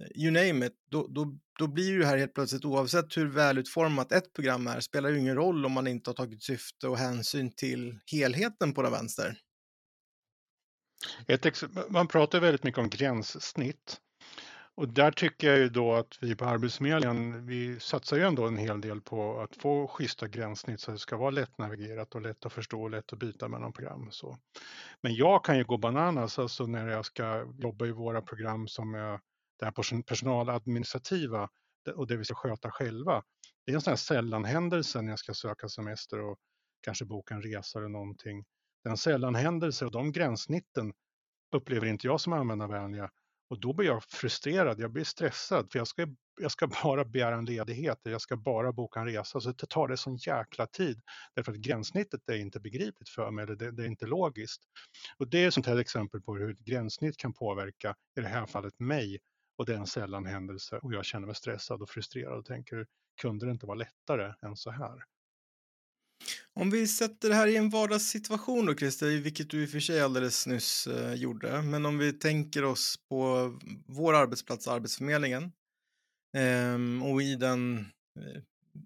eh, 0.00 0.22
you 0.22 0.30
name 0.30 0.66
it, 0.66 0.72
då, 0.90 1.06
då, 1.06 1.38
då 1.58 1.66
blir 1.66 1.98
det 1.98 2.06
här 2.06 2.18
helt 2.18 2.34
plötsligt 2.34 2.64
oavsett 2.64 3.16
hur 3.16 3.26
välutformat 3.26 4.12
ett 4.12 4.32
program 4.32 4.66
är 4.66 4.80
spelar 4.80 5.10
ju 5.10 5.18
ingen 5.18 5.36
roll 5.36 5.66
om 5.66 5.72
man 5.72 5.86
inte 5.86 6.10
har 6.10 6.14
tagit 6.14 6.42
syfte 6.42 6.88
och 6.88 6.98
hänsyn 6.98 7.52
till 7.56 7.98
helheten 8.12 8.74
på 8.74 8.82
den 8.82 8.92
vänster. 8.92 9.38
Ett, 11.28 11.62
man 11.88 12.08
pratar 12.08 12.40
väldigt 12.40 12.64
mycket 12.64 12.78
om 12.78 12.88
gränssnitt 12.88 14.00
och 14.76 14.88
där 14.88 15.10
tycker 15.10 15.46
jag 15.46 15.58
ju 15.58 15.68
då 15.68 15.94
att 15.94 16.18
vi 16.20 16.36
på 16.36 16.44
Arbetsförmedlingen, 16.44 17.46
vi 17.46 17.80
satsar 17.80 18.16
ju 18.16 18.22
ändå 18.22 18.46
en 18.46 18.56
hel 18.56 18.80
del 18.80 19.00
på 19.00 19.40
att 19.40 19.56
få 19.56 19.88
schyssta 19.88 20.28
gränssnitt 20.28 20.80
så 20.80 20.90
det 20.90 20.98
ska 20.98 21.16
vara 21.16 21.30
lättnavigerat 21.30 22.14
och 22.14 22.22
lätt 22.22 22.46
att 22.46 22.52
förstå 22.52 22.82
och 22.82 22.90
lätt 22.90 23.12
att 23.12 23.18
byta 23.18 23.48
mellan 23.48 23.72
program. 23.72 24.08
Så. 24.10 24.38
Men 25.02 25.14
jag 25.14 25.44
kan 25.44 25.58
ju 25.58 25.64
gå 25.64 25.78
bananas 25.78 26.38
alltså 26.38 26.66
när 26.66 26.88
jag 26.88 27.04
ska 27.04 27.46
jobba 27.58 27.86
i 27.86 27.92
våra 27.92 28.22
program 28.22 28.68
som 28.68 28.94
är 28.94 29.20
det 29.58 29.64
här 29.64 30.02
personaladministrativa 30.02 31.48
och 31.94 32.06
det 32.06 32.16
vi 32.16 32.24
ska 32.24 32.34
sköta 32.34 32.70
själva. 32.70 33.22
Det 33.66 33.72
är 33.72 33.74
en 33.74 33.80
sån 33.80 33.90
här 33.90 33.96
sällanhändelse 33.96 35.02
när 35.02 35.12
jag 35.12 35.18
ska 35.18 35.34
söka 35.34 35.68
semester 35.68 36.20
och 36.20 36.38
kanske 36.80 37.04
boka 37.04 37.34
en 37.34 37.42
resa 37.42 37.78
eller 37.78 37.88
någonting. 37.88 38.44
Den 38.84 38.96
sällanhändelse 38.96 39.84
och 39.84 39.92
de 39.92 40.12
gränssnitten 40.12 40.92
upplever 41.52 41.86
inte 41.86 42.06
jag 42.06 42.20
som 42.20 42.32
användarvänliga 42.32 43.10
och 43.50 43.60
då 43.60 43.72
blir 43.72 43.86
jag 43.86 44.04
frustrerad, 44.04 44.80
jag 44.80 44.92
blir 44.92 45.04
stressad 45.04 45.72
för 45.72 45.78
jag 45.78 45.88
ska 45.88 46.06
jag 46.40 46.50
ska 46.50 46.66
bara 46.82 47.04
begära 47.04 47.34
en 47.34 47.44
ledighet, 47.44 48.00
jag 48.02 48.20
ska 48.20 48.36
bara 48.36 48.72
boka 48.72 49.00
en 49.00 49.06
resa. 49.06 49.40
Så 49.40 49.52
det 49.52 49.66
tar 49.66 49.88
det 49.88 49.96
sån 49.96 50.16
jäkla 50.16 50.66
tid. 50.66 51.02
Därför 51.34 51.52
att 51.52 51.58
gränssnittet 51.58 52.28
är 52.28 52.36
inte 52.36 52.60
begripligt 52.60 53.08
för 53.08 53.30
mig, 53.30 53.42
eller 53.42 53.56
det, 53.56 53.70
det 53.70 53.82
är 53.82 53.86
inte 53.86 54.06
logiskt. 54.06 54.62
Och 55.18 55.28
det 55.28 55.44
är 55.44 55.48
ett 55.48 55.54
sånt 55.54 55.66
här 55.66 55.76
exempel 55.76 56.22
på 56.22 56.36
hur 56.36 56.50
ett 56.50 56.58
gränssnitt 56.58 57.16
kan 57.16 57.32
påverka, 57.32 57.94
i 58.18 58.20
det 58.20 58.28
här 58.28 58.46
fallet 58.46 58.80
mig, 58.80 59.18
och 59.58 59.66
det 59.66 59.74
är 59.74 59.78
en 59.78 59.86
sällan 59.86 60.26
händelse 60.26 60.78
och 60.78 60.94
jag 60.94 61.04
känner 61.04 61.26
mig 61.26 61.34
stressad 61.34 61.82
och 61.82 61.90
frustrerad 61.90 62.38
och 62.38 62.44
tänker, 62.44 62.86
kunde 63.22 63.46
det 63.46 63.52
inte 63.52 63.66
vara 63.66 63.78
lättare 63.78 64.34
än 64.42 64.56
så 64.56 64.70
här? 64.70 65.04
Om 66.54 66.70
vi 66.70 66.88
sätter 66.88 67.28
det 67.28 67.34
här 67.34 67.46
i 67.46 67.56
en 67.56 67.70
vardagssituation 67.70 68.66
då, 68.66 68.74
Christer, 68.74 69.06
vilket 69.06 69.50
du 69.50 69.62
i 69.62 69.66
och 69.66 69.70
för 69.70 69.80
sig 69.80 70.00
alldeles 70.00 70.46
nyss 70.46 70.86
eh, 70.86 71.14
gjorde, 71.14 71.62
men 71.62 71.86
om 71.86 71.98
vi 71.98 72.12
tänker 72.12 72.64
oss 72.64 72.96
på 73.08 73.52
vår 73.86 74.14
arbetsplats, 74.14 74.68
Arbetsförmedlingen, 74.68 75.52
eh, 76.36 77.08
och 77.10 77.22
i 77.22 77.36
den, 77.36 77.78
eh, 78.20 78.42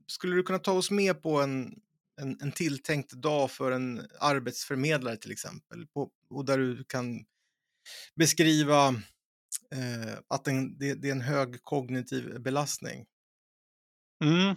skulle 0.07 0.37
du 0.37 0.43
kunna 0.43 0.59
ta 0.59 0.73
oss 0.73 0.91
med 0.91 1.23
på 1.23 1.41
en, 1.41 1.81
en, 2.21 2.41
en 2.41 2.53
tilltänkt 2.53 3.13
dag 3.13 3.51
för 3.51 3.73
en 3.73 4.09
arbetsförmedlare 4.21 5.17
till 5.17 5.33
exempel, 5.33 5.87
på, 5.87 6.11
och 6.31 6.45
där 6.45 6.59
du 6.59 6.85
kan 6.85 7.25
beskriva 8.17 8.89
eh, 9.75 10.19
att 10.29 10.49
en, 10.49 10.79
det, 10.79 10.95
det, 10.95 11.09
är 11.09 11.13
en 11.13 11.21
hög 11.21 11.63
kognitiv 11.63 12.41
belastning? 12.41 13.07
Mm. 14.25 14.57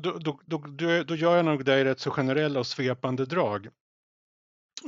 Då, 0.00 0.18
då, 0.18 0.40
då, 0.46 0.58
då, 1.04 1.16
gör 1.16 1.36
jag 1.36 1.44
nog 1.44 1.64
det 1.64 1.80
i 1.80 1.84
rätt 1.84 2.00
så 2.00 2.10
generella 2.10 2.60
och 2.60 2.66
svepande 2.66 3.26
drag. 3.26 3.68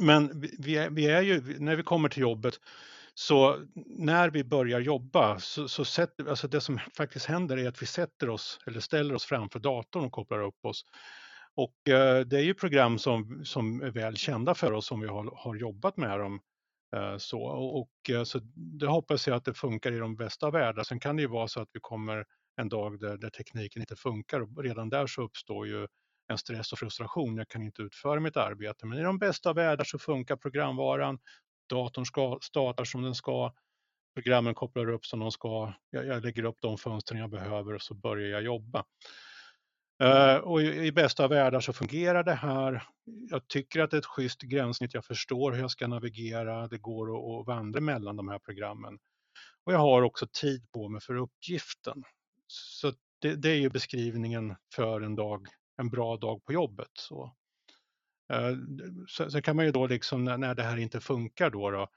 Men 0.01 0.41
vi 0.59 0.77
är, 0.77 0.91
vi 0.91 1.07
är 1.07 1.23
ju, 1.23 1.59
när 1.59 1.77
vi 1.77 1.83
kommer 1.83 2.09
till 2.09 2.23
jobbet, 2.23 2.55
så 3.15 3.67
när 3.87 4.31
vi 4.31 4.45
börjar 4.45 4.81
jobba 4.81 5.39
så, 5.39 5.69
så 5.69 5.85
sätter, 5.85 6.27
alltså 6.27 6.49
det 6.49 6.61
som 6.61 6.79
faktiskt 6.97 7.27
händer 7.27 7.57
är 7.57 7.69
att 7.69 7.83
vi 7.83 7.87
sätter 7.87 8.31
oss 8.31 8.61
eller 8.67 8.81
ställer 8.81 9.15
oss 9.15 9.25
framför 9.25 9.59
datorn 9.59 10.05
och 10.05 10.13
kopplar 10.13 10.43
upp 10.43 10.65
oss. 10.65 10.85
Och 11.55 11.89
eh, 11.89 12.21
det 12.21 12.37
är 12.37 12.43
ju 12.43 12.55
program 12.55 12.99
som, 12.99 13.45
som 13.45 13.83
är 13.83 13.91
väl 13.91 14.17
kända 14.17 14.55
för 14.55 14.73
oss 14.73 14.91
om 14.91 15.01
vi 15.01 15.07
har, 15.07 15.33
har 15.37 15.55
jobbat 15.55 15.97
med 15.97 16.19
dem. 16.19 16.41
Eh, 16.97 17.17
så, 17.19 17.43
och, 17.43 17.81
och, 17.81 18.11
eh, 18.11 18.25
så 18.25 18.41
det 18.55 18.87
hoppas 18.87 19.27
jag 19.27 19.37
att 19.37 19.45
det 19.45 19.55
funkar 19.55 19.93
i 19.93 19.99
de 19.99 20.17
bästa 20.17 20.51
världar. 20.51 20.83
Sen 20.83 21.01
kan 21.01 21.17
det 21.17 21.23
ju 21.23 21.29
vara 21.29 21.49
så 21.49 21.61
att 21.61 21.69
vi 21.73 21.81
kommer 21.81 22.25
en 22.57 22.69
dag 22.69 23.01
där, 23.01 23.17
där 23.17 23.31
tekniken 23.31 23.83
inte 23.83 23.97
funkar 23.97 24.41
och 24.41 24.63
redan 24.63 24.89
där 24.89 25.07
så 25.07 25.23
uppstår 25.23 25.67
ju 25.67 25.87
en 26.29 26.39
stress 26.39 26.73
och 26.73 26.79
frustration. 26.79 27.37
Jag 27.37 27.49
kan 27.49 27.63
inte 27.63 27.83
utföra 27.83 28.21
mitt 28.21 28.37
arbete. 28.37 28.87
Men 28.87 28.99
i 28.99 29.03
de 29.03 29.19
bästa 29.19 29.53
världar 29.53 29.85
så 29.85 29.99
funkar 29.99 30.37
programvaran. 30.37 31.19
Datorn 31.69 32.07
ska, 32.07 32.39
startar 32.43 32.85
som 32.85 33.03
den 33.03 33.15
ska. 33.15 33.53
Programmen 34.15 34.55
kopplar 34.55 34.91
upp 34.91 35.07
som 35.07 35.21
de 35.21 35.31
ska. 35.31 35.73
Jag, 35.91 36.07
jag 36.07 36.25
lägger 36.25 36.45
upp 36.45 36.57
de 36.61 36.79
fönstren 36.79 37.21
jag 37.21 37.31
behöver 37.31 37.75
och 37.75 37.83
så 37.83 37.95
börjar 37.95 38.29
jag 38.29 38.43
jobba. 38.43 38.85
Uh, 40.03 40.37
och 40.37 40.63
i, 40.63 40.87
i, 40.87 40.93
bästa 40.93 41.29
världar 41.29 41.61
så 41.61 41.73
fungerar 41.73 42.25
det 42.25 42.35
här. 42.35 42.83
Jag 43.31 43.49
tycker 43.49 43.81
att 43.81 43.91
det 43.91 43.97
är 43.97 43.99
ett 43.99 44.07
schysst 44.07 44.43
gränssnitt. 44.43 44.95
Jag 44.95 45.05
förstår 45.05 45.53
hur 45.53 45.61
jag 45.61 45.71
ska 45.71 45.87
navigera. 45.87 46.69
Det 46.69 46.79
går 46.79 47.17
att, 47.17 47.41
att 47.41 47.47
vandra 47.47 47.81
mellan 47.81 48.17
de 48.17 48.29
här 48.29 48.39
programmen. 48.39 48.99
Och 49.65 49.73
jag 49.73 49.79
har 49.79 50.03
också 50.03 50.27
tid 50.33 50.71
på 50.73 50.89
mig 50.89 51.01
för 51.01 51.15
uppgiften. 51.15 52.05
Så 52.47 52.93
det, 53.21 53.37
det, 53.37 53.49
är 53.49 53.57
ju 53.57 53.71
beskrivningen 53.71 54.57
för 54.75 55.00
en 55.00 55.17
dag, 55.17 55.47
en 55.76 55.91
bra 55.91 56.17
dag 56.17 56.45
på 56.45 56.53
jobbet. 56.53 56.91
Så. 56.93 57.37
Eh, 58.33 58.57
sen 59.31 59.43
kan 59.43 59.57
man 59.57 59.65
ju 59.65 59.73
då 59.73 59.87
liksom 59.87 60.25
när, 60.25 60.38
när 60.38 60.55
det 60.55 60.62
här 60.62 60.76
inte 60.76 61.00
funkar 61.00 61.50
då, 61.50 61.71
då, 61.71 61.88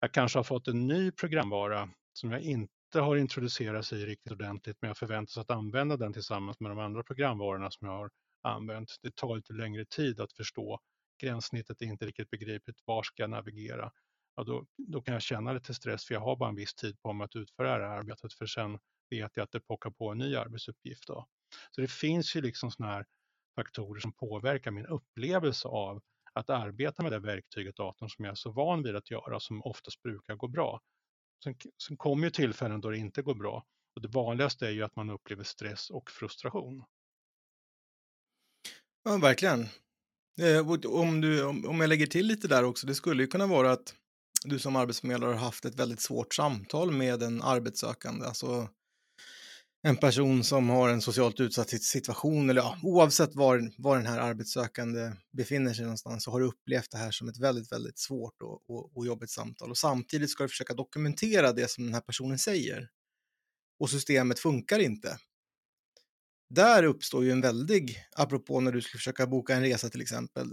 jag 0.00 0.12
kanske 0.12 0.38
har 0.38 0.44
fått 0.44 0.68
en 0.68 0.86
ny 0.86 1.10
programvara 1.10 1.90
som 2.12 2.30
jag 2.30 2.40
inte 2.40 2.72
har 2.94 3.16
introducerats 3.16 3.92
i 3.92 4.06
riktigt 4.06 4.32
ordentligt 4.32 4.76
men 4.80 4.88
jag 4.88 4.96
förväntas 4.96 5.38
att 5.38 5.50
använda 5.50 5.96
den 5.96 6.12
tillsammans 6.12 6.60
med 6.60 6.70
de 6.70 6.78
andra 6.78 7.02
programvarorna 7.02 7.70
som 7.70 7.88
jag 7.88 7.94
har 7.94 8.10
använt. 8.42 8.96
Det 9.02 9.14
tar 9.14 9.36
lite 9.36 9.52
längre 9.52 9.84
tid 9.84 10.20
att 10.20 10.32
förstå. 10.32 10.80
Gränssnittet 11.22 11.82
är 11.82 11.86
inte 11.86 12.06
riktigt 12.06 12.30
begripligt. 12.30 12.78
Var 12.84 13.02
ska 13.02 13.22
jag 13.22 13.30
navigera? 13.30 13.90
Ja, 14.40 14.44
då, 14.44 14.66
då 14.76 15.02
kan 15.02 15.14
jag 15.14 15.22
känna 15.22 15.52
lite 15.52 15.74
stress 15.74 16.04
för 16.04 16.14
jag 16.14 16.20
har 16.20 16.36
bara 16.36 16.48
en 16.48 16.54
viss 16.54 16.74
tid 16.74 17.02
på 17.02 17.12
mig 17.12 17.24
att 17.24 17.36
utföra 17.36 17.78
det 17.78 17.88
här 17.88 17.98
arbetet 17.98 18.32
för 18.32 18.46
sen 18.46 18.78
vet 19.10 19.36
jag 19.36 19.44
att 19.44 19.52
det 19.52 19.60
pockar 19.60 19.90
på 19.90 20.10
en 20.10 20.18
ny 20.18 20.36
arbetsuppgift. 20.36 21.06
Då. 21.06 21.26
Så 21.70 21.80
det 21.80 21.90
finns 21.90 22.36
ju 22.36 22.40
liksom 22.40 22.70
sådana 22.70 22.92
här 22.92 23.06
faktorer 23.54 24.00
som 24.00 24.12
påverkar 24.12 24.70
min 24.70 24.86
upplevelse 24.86 25.68
av 25.68 26.02
att 26.32 26.50
arbeta 26.50 27.02
med 27.02 27.12
det 27.12 27.18
verktyget 27.18 27.76
datorn 27.76 28.08
som 28.08 28.24
jag 28.24 28.32
är 28.32 28.36
så 28.36 28.52
van 28.52 28.82
vid 28.82 28.96
att 28.96 29.10
göra 29.10 29.40
som 29.40 29.62
oftast 29.62 30.02
brukar 30.02 30.34
gå 30.34 30.48
bra. 30.48 30.80
Sen, 31.44 31.54
sen 31.86 31.96
kommer 31.96 32.24
ju 32.24 32.30
tillfällen 32.30 32.80
då 32.80 32.90
det 32.90 32.98
inte 32.98 33.22
går 33.22 33.34
bra. 33.34 33.64
Och 33.94 34.02
det 34.02 34.08
vanligaste 34.08 34.66
är 34.66 34.70
ju 34.70 34.82
att 34.82 34.96
man 34.96 35.10
upplever 35.10 35.44
stress 35.44 35.90
och 35.90 36.10
frustration. 36.10 36.84
Ja, 39.04 39.16
verkligen. 39.16 39.60
Eh, 40.40 40.70
om, 40.86 41.20
du, 41.20 41.44
om 41.44 41.80
jag 41.80 41.88
lägger 41.88 42.06
till 42.06 42.26
lite 42.26 42.48
där 42.48 42.64
också, 42.64 42.86
det 42.86 42.94
skulle 42.94 43.22
ju 43.22 43.26
kunna 43.26 43.46
vara 43.46 43.72
att 43.72 43.96
du 44.44 44.58
som 44.58 44.76
arbetsförmedlare 44.76 45.32
har 45.32 45.38
haft 45.38 45.64
ett 45.64 45.74
väldigt 45.74 46.00
svårt 46.00 46.34
samtal 46.34 46.90
med 46.90 47.22
en 47.22 47.42
arbetssökande. 47.42 48.26
Alltså 48.26 48.68
en 49.82 49.96
person 49.96 50.44
som 50.44 50.68
har 50.68 50.88
en 50.88 51.02
socialt 51.02 51.40
utsatt 51.40 51.82
situation, 51.82 52.50
eller 52.50 52.60
ja, 52.60 52.78
oavsett 52.82 53.34
var, 53.34 53.72
var 53.78 53.96
den 53.96 54.06
här 54.06 54.18
arbetssökande 54.18 55.12
befinner 55.36 55.74
sig 55.74 55.84
någonstans, 55.84 56.24
så 56.24 56.30
har 56.30 56.40
du 56.40 56.46
upplevt 56.46 56.90
det 56.90 56.98
här 56.98 57.10
som 57.10 57.28
ett 57.28 57.38
väldigt, 57.38 57.72
väldigt 57.72 57.98
svårt 57.98 58.42
och, 58.42 58.70
och, 58.70 58.96
och 58.96 59.06
jobbigt 59.06 59.30
samtal. 59.30 59.70
Och 59.70 59.78
samtidigt 59.78 60.30
ska 60.30 60.42
du 60.42 60.48
försöka 60.48 60.74
dokumentera 60.74 61.52
det 61.52 61.70
som 61.70 61.84
den 61.84 61.94
här 61.94 62.00
personen 62.00 62.38
säger. 62.38 62.88
Och 63.78 63.90
systemet 63.90 64.38
funkar 64.38 64.78
inte. 64.78 65.18
Där 66.50 66.82
uppstår 66.82 67.24
ju 67.24 67.30
en 67.30 67.40
väldig, 67.40 67.96
apropå 68.16 68.60
när 68.60 68.72
du 68.72 68.82
skulle 68.82 68.98
försöka 68.98 69.26
boka 69.26 69.54
en 69.54 69.62
resa 69.62 69.88
till 69.88 70.00
exempel, 70.00 70.50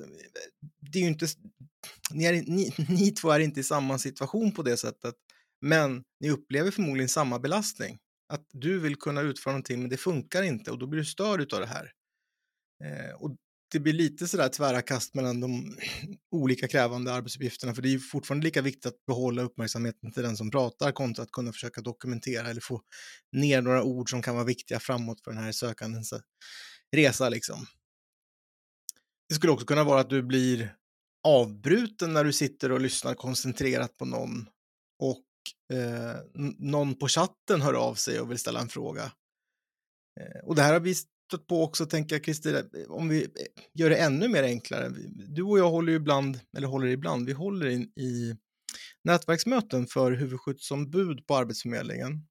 det 0.91 0.99
är 0.99 1.03
ju 1.03 1.07
inte, 1.07 1.27
ni, 2.11 2.25
är, 2.25 2.33
ni, 2.33 2.73
ni 2.89 3.11
två 3.11 3.31
är 3.31 3.39
inte 3.39 3.59
i 3.59 3.63
samma 3.63 3.97
situation 3.97 4.51
på 4.51 4.63
det 4.63 4.77
sättet, 4.77 5.15
men 5.61 6.03
ni 6.19 6.29
upplever 6.29 6.71
förmodligen 6.71 7.09
samma 7.09 7.39
belastning 7.39 7.99
att 8.29 8.45
du 8.51 8.79
vill 8.79 8.95
kunna 8.95 9.21
utföra 9.21 9.51
någonting 9.51 9.79
men 9.79 9.89
det 9.89 9.97
funkar 9.97 10.43
inte 10.43 10.71
och 10.71 10.79
då 10.79 10.87
blir 10.87 10.99
du 10.99 11.05
störd 11.05 11.53
av 11.53 11.59
det 11.59 11.67
här. 11.67 11.91
Eh, 12.83 13.15
och 13.21 13.35
det 13.71 13.79
blir 13.79 13.93
lite 13.93 14.27
sådär 14.27 14.49
tvära 14.49 14.81
kast 14.81 15.15
mellan 15.15 15.39
de 15.39 15.77
olika 16.31 16.67
krävande 16.67 17.13
arbetsuppgifterna 17.13 17.73
för 17.75 17.81
det 17.81 17.93
är 17.93 17.99
fortfarande 17.99 18.43
lika 18.43 18.61
viktigt 18.61 18.85
att 18.85 19.05
behålla 19.05 19.41
uppmärksamheten 19.41 20.11
till 20.11 20.23
den 20.23 20.37
som 20.37 20.51
pratar 20.51 20.91
kontra 20.91 21.23
att 21.23 21.31
kunna 21.31 21.51
försöka 21.53 21.81
dokumentera 21.81 22.49
eller 22.49 22.61
få 22.61 22.81
ner 23.31 23.61
några 23.61 23.83
ord 23.83 24.09
som 24.09 24.21
kan 24.21 24.35
vara 24.35 24.45
viktiga 24.45 24.79
framåt 24.79 25.21
för 25.23 25.31
den 25.31 25.43
här 25.43 25.51
sökandens 25.51 26.13
eh, 26.13 26.19
resa 26.95 27.29
liksom. 27.29 27.65
Det 29.29 29.35
skulle 29.35 29.51
också 29.51 29.65
kunna 29.65 29.83
vara 29.83 29.99
att 29.99 30.09
du 30.09 30.23
blir 30.23 30.75
avbruten 31.23 32.13
när 32.13 32.23
du 32.23 32.33
sitter 32.33 32.71
och 32.71 32.81
lyssnar 32.81 33.13
koncentrerat 33.13 33.97
på 33.97 34.05
någon 34.05 34.45
och 34.99 35.23
eh, 35.77 36.15
någon 36.57 36.95
på 36.95 37.07
chatten 37.07 37.61
hör 37.61 37.73
av 37.73 37.95
sig 37.95 38.19
och 38.19 38.31
vill 38.31 38.39
ställa 38.39 38.59
en 38.59 38.69
fråga. 38.69 39.11
Eh, 40.19 40.45
och 40.45 40.55
det 40.55 40.61
här 40.61 40.73
har 40.73 40.79
vi 40.79 40.95
stött 41.27 41.47
på 41.47 41.63
också, 41.63 41.85
tänker 41.85 42.15
jag, 42.15 42.23
Kristina, 42.23 42.63
om 42.87 43.09
vi 43.09 43.27
gör 43.73 43.89
det 43.89 43.95
ännu 43.95 44.27
mer 44.27 44.43
enklare. 44.43 44.89
Du 45.09 45.43
och 45.43 45.59
jag 45.59 45.69
håller 45.69 45.91
ju 45.91 45.95
ibland, 45.95 46.39
eller 46.57 46.67
håller 46.67 46.87
ibland, 46.87 47.25
vi 47.25 47.33
håller 47.33 47.67
in 47.67 47.83
i 47.83 48.35
nätverksmöten 49.03 49.87
för 49.87 50.11
huvudskyddsombud 50.11 51.27
på 51.27 51.35
Arbetsförmedlingen. 51.35 52.27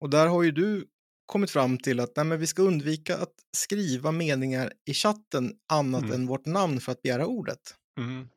Och 0.00 0.10
där 0.10 0.26
har 0.26 0.42
ju 0.42 0.50
du 0.50 0.86
kommit 1.26 1.50
fram 1.50 1.78
till 1.78 2.00
att 2.00 2.16
nej, 2.16 2.38
vi 2.38 2.46
ska 2.46 2.62
undvika 2.62 3.16
att 3.16 3.34
skriva 3.56 4.12
meningar 4.12 4.72
i 4.84 4.94
chatten 4.94 5.52
annat 5.72 6.02
mm. 6.02 6.14
än 6.14 6.26
vårt 6.26 6.46
namn 6.46 6.80
för 6.80 6.92
att 6.92 7.02
begära 7.02 7.26
ordet. 7.26 7.74
Mm 7.98 8.28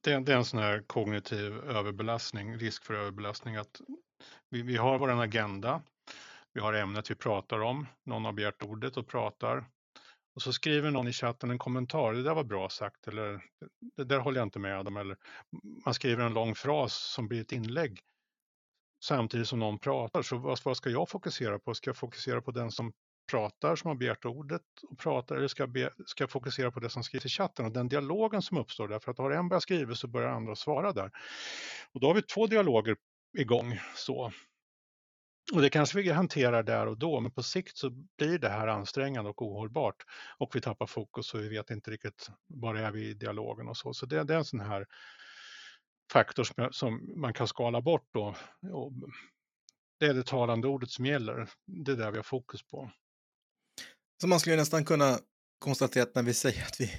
det, 0.00 0.18
det, 0.18 0.32
är 0.32 0.36
en 0.36 0.44
sån 0.44 0.60
här 0.60 0.82
kognitiv 0.86 1.52
överbelastning, 1.52 2.58
risk 2.58 2.84
för 2.84 2.94
överbelastning. 2.94 3.56
att 3.56 3.80
Vi, 4.50 4.62
vi 4.62 4.76
har 4.76 4.98
vår 4.98 5.22
agenda, 5.22 5.82
vi 6.54 6.60
har 6.60 6.72
ämnet 6.72 7.10
vi 7.10 7.14
pratar 7.14 7.60
om, 7.60 7.86
någon 8.04 8.24
har 8.24 8.32
begärt 8.32 8.62
ordet 8.62 8.96
och 8.96 9.08
pratar. 9.08 9.64
Och 10.34 10.42
så 10.42 10.52
skriver 10.52 10.90
någon 10.90 11.08
i 11.08 11.12
chatten 11.12 11.50
en 11.50 11.58
kommentar, 11.58 12.12
det 12.12 12.22
där 12.22 12.34
var 12.34 12.44
bra 12.44 12.68
sagt, 12.68 13.08
eller 13.08 13.40
det 13.96 14.04
där 14.04 14.18
håller 14.18 14.40
jag 14.40 14.46
inte 14.46 14.58
med 14.58 14.86
om. 14.86 14.96
Eller 14.96 15.16
man 15.84 15.94
skriver 15.94 16.24
en 16.24 16.34
lång 16.34 16.54
fras 16.54 16.94
som 16.94 17.28
blir 17.28 17.40
ett 17.40 17.52
inlägg 17.52 18.00
samtidigt 19.04 19.48
som 19.48 19.58
någon 19.58 19.78
pratar. 19.78 20.22
Så 20.22 20.36
vad, 20.36 20.58
vad 20.64 20.76
ska 20.76 20.90
jag 20.90 21.08
fokusera 21.08 21.58
på? 21.58 21.74
Ska 21.74 21.88
jag 21.88 21.96
fokusera 21.96 22.40
på 22.40 22.50
den 22.50 22.70
som 22.70 22.92
pratar, 23.30 23.76
som 23.76 23.88
har 23.88 23.94
begärt 23.94 24.24
ordet 24.24 24.62
och 24.90 24.98
pratar, 24.98 25.36
eller 25.36 25.48
ska, 25.48 25.66
be, 25.66 25.90
ska 26.06 26.28
fokusera 26.28 26.70
på 26.70 26.80
det 26.80 26.90
som 26.90 27.04
skrivs 27.04 27.26
i 27.26 27.28
chatten 27.28 27.66
och 27.66 27.72
den 27.72 27.88
dialogen 27.88 28.42
som 28.42 28.58
uppstår 28.58 28.88
där. 28.88 28.98
För 28.98 29.10
att 29.10 29.18
har 29.18 29.30
en 29.30 29.48
börjat 29.48 29.62
skriva 29.62 29.94
så 29.94 30.08
börjar 30.08 30.28
andra 30.28 30.56
svara 30.56 30.92
där. 30.92 31.10
Och 31.92 32.00
då 32.00 32.06
har 32.06 32.14
vi 32.14 32.22
två 32.22 32.46
dialoger 32.46 32.96
igång. 33.38 33.78
Så. 33.96 34.32
Och 35.52 35.62
det 35.62 35.70
kanske 35.70 36.02
vi 36.02 36.10
hanterar 36.10 36.62
där 36.62 36.86
och 36.86 36.98
då, 36.98 37.20
men 37.20 37.30
på 37.30 37.42
sikt 37.42 37.76
så 37.76 37.90
blir 38.18 38.38
det 38.38 38.48
här 38.48 38.68
ansträngande 38.68 39.30
och 39.30 39.42
ohållbart. 39.42 39.96
Och 40.38 40.56
vi 40.56 40.60
tappar 40.60 40.86
fokus 40.86 41.34
och 41.34 41.40
vi 41.40 41.48
vet 41.48 41.70
inte 41.70 41.90
riktigt 41.90 42.30
var 42.46 42.74
är 42.74 42.90
vi 42.90 43.08
i 43.08 43.14
dialogen 43.14 43.68
och 43.68 43.76
så. 43.76 43.94
Så 43.94 44.06
det, 44.06 44.24
det 44.24 44.34
är 44.34 44.38
en 44.38 44.44
sån 44.44 44.60
här 44.60 44.86
faktor 46.12 46.44
som, 46.44 46.68
som, 46.72 47.12
man 47.16 47.34
kan 47.34 47.48
skala 47.48 47.80
bort 47.80 48.08
då. 48.12 48.34
Och 48.72 48.92
det 50.00 50.06
är 50.06 50.14
det 50.14 50.26
talande 50.26 50.68
ordet 50.68 50.90
som 50.90 51.06
gäller. 51.06 51.48
Det 51.66 51.92
är 51.92 51.96
det 51.96 52.10
vi 52.10 52.16
har 52.16 52.22
fokus 52.22 52.62
på. 52.62 52.90
Så 54.20 54.26
man 54.26 54.40
skulle 54.40 54.56
nästan 54.56 54.84
kunna 54.84 55.18
konstatera 55.58 56.02
att 56.02 56.14
när 56.14 56.22
vi 56.22 56.34
säger 56.34 56.62
att 56.62 56.80
vi, 56.80 56.90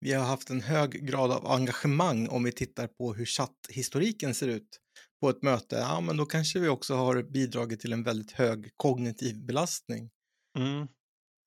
vi 0.00 0.12
har 0.12 0.24
haft 0.24 0.50
en 0.50 0.60
hög 0.60 0.90
grad 1.06 1.30
av 1.30 1.46
engagemang 1.46 2.28
om 2.28 2.44
vi 2.44 2.52
tittar 2.52 2.86
på 2.86 3.14
hur 3.14 3.24
chatthistoriken 3.24 4.34
ser 4.34 4.48
ut 4.48 4.80
på 5.20 5.30
ett 5.30 5.42
möte, 5.42 5.76
ja 5.76 6.00
men 6.00 6.16
då 6.16 6.26
kanske 6.26 6.58
vi 6.58 6.68
också 6.68 6.94
har 6.94 7.22
bidragit 7.22 7.80
till 7.80 7.92
en 7.92 8.02
väldigt 8.02 8.32
hög 8.32 8.70
kognitiv 8.76 9.46
belastning. 9.46 10.10
Mm. 10.58 10.88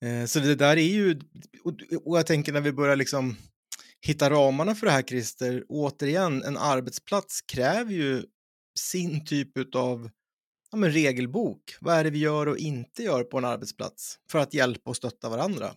Eh, 0.06 0.26
så 0.26 0.40
det 0.40 0.56
där 0.56 0.78
är 0.78 0.82
ju, 0.82 1.20
och 2.04 2.18
jag 2.18 2.28
tänker 2.28 2.54
när 2.54 2.62
vi 2.62 2.72
börjar 2.72 2.96
liksom 2.96 3.38
hitta 4.02 4.30
ramarna 4.30 4.76
för 4.76 4.86
det 4.86 4.92
här 4.92 5.02
Christer, 5.02 5.66
återigen, 5.70 6.44
en 6.44 6.58
arbetsplats 6.58 7.42
kräver 7.42 7.92
ju 7.92 8.26
sin 8.80 9.26
typ 9.26 9.76
av 9.76 10.10
ja, 10.72 10.78
men 10.78 10.92
regelbok. 10.92 11.76
Vad 11.80 11.96
är 11.96 12.04
det 12.04 12.10
vi 12.10 12.20
gör 12.20 12.48
och 12.48 12.58
inte 12.58 13.04
gör 13.04 13.24
på 13.24 13.38
en 13.38 13.46
arbetsplats 13.46 14.20
för 14.32 14.40
att 14.40 14.54
hjälpa 14.54 14.90
och 14.90 14.98
stötta 14.98 15.30
varandra? 15.30 15.76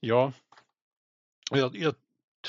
Ja, 0.00 0.32
jag, 1.50 1.76
jag 1.76 1.94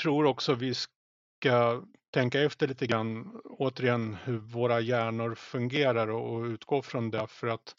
tror 0.02 0.24
också 0.24 0.54
vi 0.54 0.74
ska 0.74 1.82
tänka 2.10 2.40
efter 2.40 2.66
lite 2.66 2.86
grann, 2.86 3.40
återigen, 3.44 4.14
hur 4.14 4.38
våra 4.38 4.80
hjärnor 4.80 5.34
fungerar 5.34 6.08
och, 6.08 6.44
utgå 6.44 6.82
från 6.82 7.10
det 7.10 7.26
för 7.26 7.46
att 7.46 7.76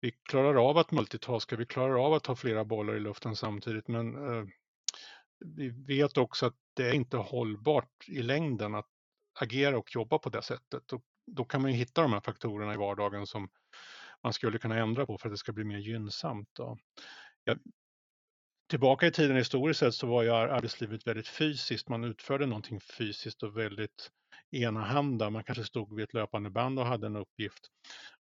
vi 0.00 0.10
klarar 0.10 0.70
av 0.70 0.78
att 0.78 0.90
multitaska, 0.90 1.56
vi 1.56 1.66
klarar 1.66 2.06
av 2.06 2.12
att 2.12 2.26
ha 2.26 2.36
flera 2.36 2.64
bollar 2.64 2.94
i 2.94 3.00
luften 3.00 3.36
samtidigt, 3.36 3.88
men 3.88 4.14
eh, 4.14 4.44
vi 5.44 5.68
vet 5.68 6.16
också 6.16 6.46
att 6.46 6.54
det 6.74 6.88
är 6.88 6.92
inte 6.92 7.16
hållbart 7.16 8.08
i 8.08 8.22
längden 8.22 8.74
att 8.74 8.88
agera 9.40 9.78
och 9.78 9.94
jobba 9.94 10.18
på 10.18 10.28
det 10.30 10.42
sättet. 10.42 10.92
Och 10.92 11.02
då 11.26 11.44
kan 11.44 11.62
man 11.62 11.70
ju 11.70 11.76
hitta 11.76 12.02
de 12.02 12.12
här 12.12 12.20
faktorerna 12.20 12.74
i 12.74 12.76
vardagen 12.76 13.26
som 13.26 13.48
man 14.22 14.32
skulle 14.32 14.58
kunna 14.58 14.78
ändra 14.78 15.06
på 15.06 15.18
för 15.18 15.28
att 15.28 15.32
det 15.32 15.38
ska 15.38 15.52
bli 15.52 15.64
mer 15.64 15.78
gynnsamt. 15.78 16.48
Då. 16.52 16.78
Jag, 17.44 17.58
tillbaka 18.70 19.06
i 19.06 19.10
tiden 19.10 19.36
historiskt 19.36 19.80
sett 19.80 19.94
så 19.94 20.06
var 20.06 20.22
ju 20.22 20.30
arbetslivet 20.30 21.06
väldigt 21.06 21.28
fysiskt. 21.28 21.88
Man 21.88 22.04
utförde 22.04 22.46
någonting 22.46 22.80
fysiskt 22.80 23.42
och 23.42 23.56
väldigt 23.56 24.10
enahanda. 24.50 25.30
Man 25.30 25.44
kanske 25.44 25.64
stod 25.64 25.96
vid 25.96 26.04
ett 26.04 26.14
löpande 26.14 26.50
band 26.50 26.78
och 26.78 26.86
hade 26.86 27.06
en 27.06 27.16
uppgift. 27.16 27.68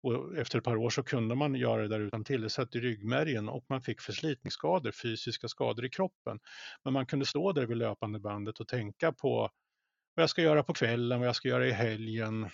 Och 0.03 0.37
efter 0.37 0.57
ett 0.57 0.63
par 0.63 0.75
år 0.75 0.89
så 0.89 1.03
kunde 1.03 1.35
man 1.35 1.55
göra 1.55 1.81
det 1.81 1.87
där 1.87 1.99
utan 1.99 2.23
till. 2.23 2.41
Det 2.41 2.49
satt 2.49 2.75
i 2.75 2.79
ryggmärgen 2.79 3.49
och 3.49 3.65
man 3.69 3.81
fick 3.81 4.01
förslitningsskador, 4.01 4.91
fysiska 4.91 5.47
skador 5.47 5.85
i 5.85 5.89
kroppen. 5.89 6.39
Men 6.83 6.93
man 6.93 7.05
kunde 7.05 7.25
stå 7.25 7.51
där 7.51 7.65
vid 7.65 7.77
löpande 7.77 8.19
bandet 8.19 8.59
och 8.59 8.67
tänka 8.67 9.11
på 9.11 9.49
vad 10.15 10.23
jag 10.23 10.29
ska 10.29 10.41
göra 10.41 10.63
på 10.63 10.73
kvällen, 10.73 11.19
vad 11.19 11.27
jag 11.27 11.35
ska 11.35 11.47
göra 11.47 11.67
i 11.67 11.71
helgen, 11.71 12.43
eh, 12.43 12.49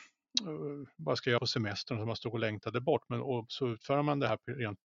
vad 0.97 1.11
jag 1.11 1.17
ska 1.17 1.29
göra 1.29 1.39
på 1.39 1.47
semestern 1.47 1.97
som 1.97 2.07
man 2.07 2.15
stod 2.15 2.33
och 2.33 2.39
längtade 2.39 2.81
bort. 2.81 3.03
Men 3.09 3.21
och 3.21 3.45
så 3.47 3.67
utför 3.67 4.01
man 4.01 4.19
det 4.19 4.27
här 4.27 4.37
rent 4.47 4.79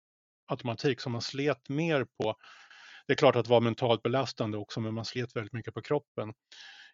automatik 0.47 1.01
som 1.01 1.11
man 1.11 1.21
slet 1.21 1.69
mer 1.69 2.05
på. 2.19 2.35
Det 3.07 3.13
är 3.13 3.15
klart 3.15 3.35
att 3.35 3.45
det 3.45 3.51
var 3.51 3.61
mentalt 3.61 4.03
belastande 4.03 4.57
också, 4.57 4.79
men 4.79 4.93
man 4.93 5.05
slet 5.05 5.35
väldigt 5.35 5.53
mycket 5.53 5.73
på 5.73 5.81
kroppen. 5.81 6.33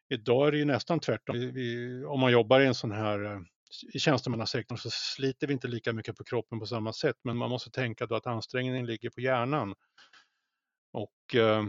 Idag 0.10 0.48
är 0.48 0.52
det 0.52 0.58
ju 0.58 0.66
nästan 0.66 1.00
tvärtom. 1.00 1.36
Vi, 1.36 1.52
vi, 1.52 2.04
om 2.06 2.20
man 2.20 2.32
jobbar 2.32 2.60
i 2.60 2.66
en 2.66 2.76
sån 2.76 2.92
här 2.92 3.26
eh, 3.26 3.40
i 3.94 4.00
tjänstemannasektorn 4.00 4.78
så 4.78 4.90
sliter 4.92 5.48
vi 5.48 5.54
inte 5.54 5.68
lika 5.68 5.94
mycket 5.94 6.16
på 6.16 6.24
kroppen 6.24 6.60
på 6.60 6.66
samma 6.66 6.94
sätt, 6.94 7.16
men 7.24 7.38
man 7.38 7.50
måste 7.50 7.72
tänka 7.72 8.06
då 8.06 8.16
att 8.16 8.28
ansträngningen 8.28 8.86
ligger 8.86 9.10
på 9.10 9.22
hjärnan. 9.22 9.76
Och 10.92 11.36
eh, 11.36 11.66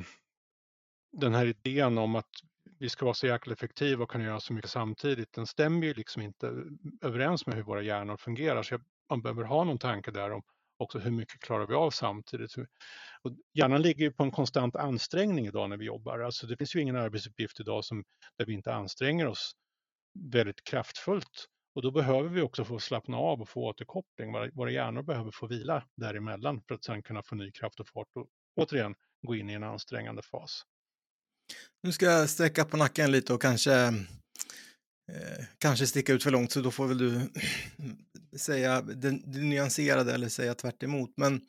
den 1.13 1.35
här 1.35 1.47
idén 1.47 1.99
om 1.99 2.15
att 2.15 2.31
vi 2.79 2.89
ska 2.89 3.05
vara 3.05 3.15
så 3.15 3.27
jäkla 3.27 3.53
effektiva 3.53 4.03
och 4.03 4.11
kunna 4.11 4.25
göra 4.25 4.41
så 4.41 4.53
mycket 4.53 4.71
samtidigt, 4.71 5.33
den 5.33 5.47
stämmer 5.47 5.87
ju 5.87 5.95
liksom 5.95 6.23
inte 6.23 6.53
överens 7.03 7.47
med 7.47 7.57
hur 7.57 7.63
våra 7.63 7.83
hjärnor 7.83 8.17
fungerar. 8.17 8.63
Så 8.63 8.79
man 9.11 9.23
behöver 9.23 9.45
ha 9.45 9.65
någon 9.65 9.79
tanke 9.79 10.11
där 10.11 10.31
om 10.31 10.43
också 10.85 10.99
hur 10.99 11.11
mycket 11.11 11.41
klarar 11.41 11.67
vi 11.67 11.75
av 11.75 11.91
samtidigt. 11.91 12.55
Och 13.23 13.37
hjärnan 13.55 13.83
ligger 13.83 14.05
ju 14.05 14.13
på 14.13 14.23
en 14.23 14.31
konstant 14.31 14.77
ansträngning 14.77 15.47
idag 15.47 15.71
när 15.71 15.77
vi 15.77 15.85
jobbar. 15.85 16.19
Alltså 16.19 16.47
det 16.47 16.57
finns 16.57 16.77
ju 16.77 16.81
ingen 16.81 16.97
arbetsuppgift 16.97 17.61
idag 17.61 17.85
som, 17.85 18.05
där 18.39 18.47
vi 18.47 18.53
inte 18.53 18.75
anstränger 18.75 19.27
oss 19.27 19.53
väldigt 20.33 20.65
kraftfullt. 20.65 21.47
Och 21.75 21.83
då 21.83 21.91
behöver 21.91 22.29
vi 22.29 22.43
också 22.43 22.65
få 22.65 22.79
slappna 22.79 23.17
av 23.17 23.41
och 23.41 23.49
få 23.49 23.61
återkoppling. 23.61 24.33
Våra, 24.33 24.51
våra 24.55 24.71
hjärnor 24.71 25.03
behöver 25.03 25.31
få 25.31 25.47
vila 25.47 25.85
däremellan 25.97 26.63
för 26.69 26.75
att 26.75 26.85
sedan 26.85 27.03
kunna 27.03 27.23
få 27.23 27.35
ny 27.35 27.53
kraft 27.53 27.81
och 27.81 27.89
fart 27.89 28.09
och 28.15 28.27
återigen 28.57 28.95
gå 29.27 29.37
in 29.37 29.51
i 29.51 29.53
en 29.53 29.63
ansträngande 29.63 30.23
fas. 30.23 30.63
Nu 31.83 31.93
ska 31.93 32.07
jag 32.07 32.31
sträcka 32.31 32.65
på 32.65 32.77
nacken 32.77 33.11
lite 33.11 33.35
och 33.35 33.43
kanske, 33.43 33.93
eh, 35.13 35.45
kanske 35.59 35.87
sticka 35.87 36.13
ut 36.13 36.23
för 36.23 36.31
långt 36.31 36.53
så 36.53 36.61
då 36.61 36.71
får 36.71 36.87
väl 36.87 36.99
du 36.99 37.21
säga 38.39 38.83
det, 38.83 39.11
det 39.11 39.39
nyanserade 39.39 40.15
eller 40.15 40.29
säga 40.29 40.55
tvärt 40.55 40.83
emot. 40.83 41.11
Men 41.17 41.41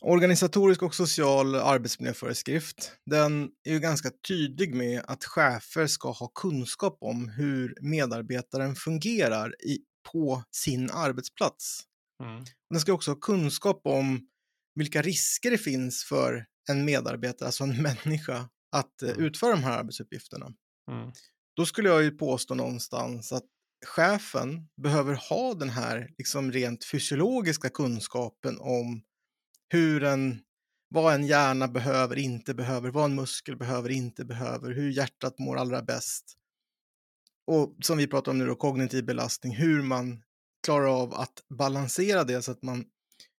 organisatorisk 0.00 0.82
och 0.82 0.94
social 0.94 1.54
arbetsmiljöföreskrift, 1.54 2.92
den 3.06 3.50
är 3.64 3.72
ju 3.72 3.80
ganska 3.80 4.10
tydlig 4.28 4.74
med 4.74 5.02
att 5.06 5.24
chefer 5.24 5.86
ska 5.86 6.10
ha 6.10 6.28
kunskap 6.28 6.98
om 7.00 7.28
hur 7.28 7.74
medarbetaren 7.80 8.74
fungerar 8.74 9.54
i, 9.64 9.78
på 10.12 10.42
sin 10.50 10.90
arbetsplats. 10.90 11.84
Mm. 12.22 12.44
Den 12.70 12.80
ska 12.80 12.92
också 12.92 13.10
ha 13.10 13.16
kunskap 13.16 13.80
om 13.84 14.20
vilka 14.74 15.02
risker 15.02 15.50
det 15.50 15.58
finns 15.58 16.04
för 16.04 16.46
en 16.70 16.84
medarbetare, 16.84 17.46
alltså 17.46 17.64
en 17.64 17.82
människa, 18.04 18.48
att 18.72 19.02
eh, 19.02 19.10
mm. 19.10 19.24
utföra 19.24 19.50
de 19.50 19.62
här 19.62 19.78
arbetsuppgifterna. 19.78 20.52
Mm. 20.90 21.12
Då 21.58 21.66
skulle 21.66 21.88
jag 21.88 22.02
ju 22.02 22.10
påstå 22.10 22.54
någonstans 22.54 23.32
att 23.32 23.44
chefen 23.86 24.68
behöver 24.82 25.14
ha 25.14 25.54
den 25.54 25.68
här 25.68 26.10
liksom 26.18 26.52
rent 26.52 26.84
fysiologiska 26.84 27.70
kunskapen 27.70 28.58
om 28.60 29.02
hur 29.68 30.04
en, 30.04 30.40
vad 30.88 31.14
en 31.14 31.26
hjärna 31.26 31.68
behöver, 31.68 32.18
inte 32.18 32.54
behöver, 32.54 32.90
vad 32.90 33.04
en 33.04 33.14
muskel 33.14 33.56
behöver, 33.56 33.90
inte 33.90 34.24
behöver, 34.24 34.70
hur 34.70 34.90
hjärtat 34.90 35.38
mår 35.38 35.56
allra 35.56 35.82
bäst. 35.82 36.36
Och 37.46 37.76
som 37.82 37.98
vi 37.98 38.06
pratar 38.06 38.32
om 38.32 38.38
nu 38.38 38.46
då, 38.46 38.54
kognitiv 38.54 39.04
belastning, 39.04 39.56
hur 39.56 39.82
man 39.82 40.22
klarar 40.64 41.02
av 41.02 41.14
att 41.14 41.44
balansera 41.48 42.24
det 42.24 42.42
så 42.42 42.52
att 42.52 42.62
man 42.62 42.84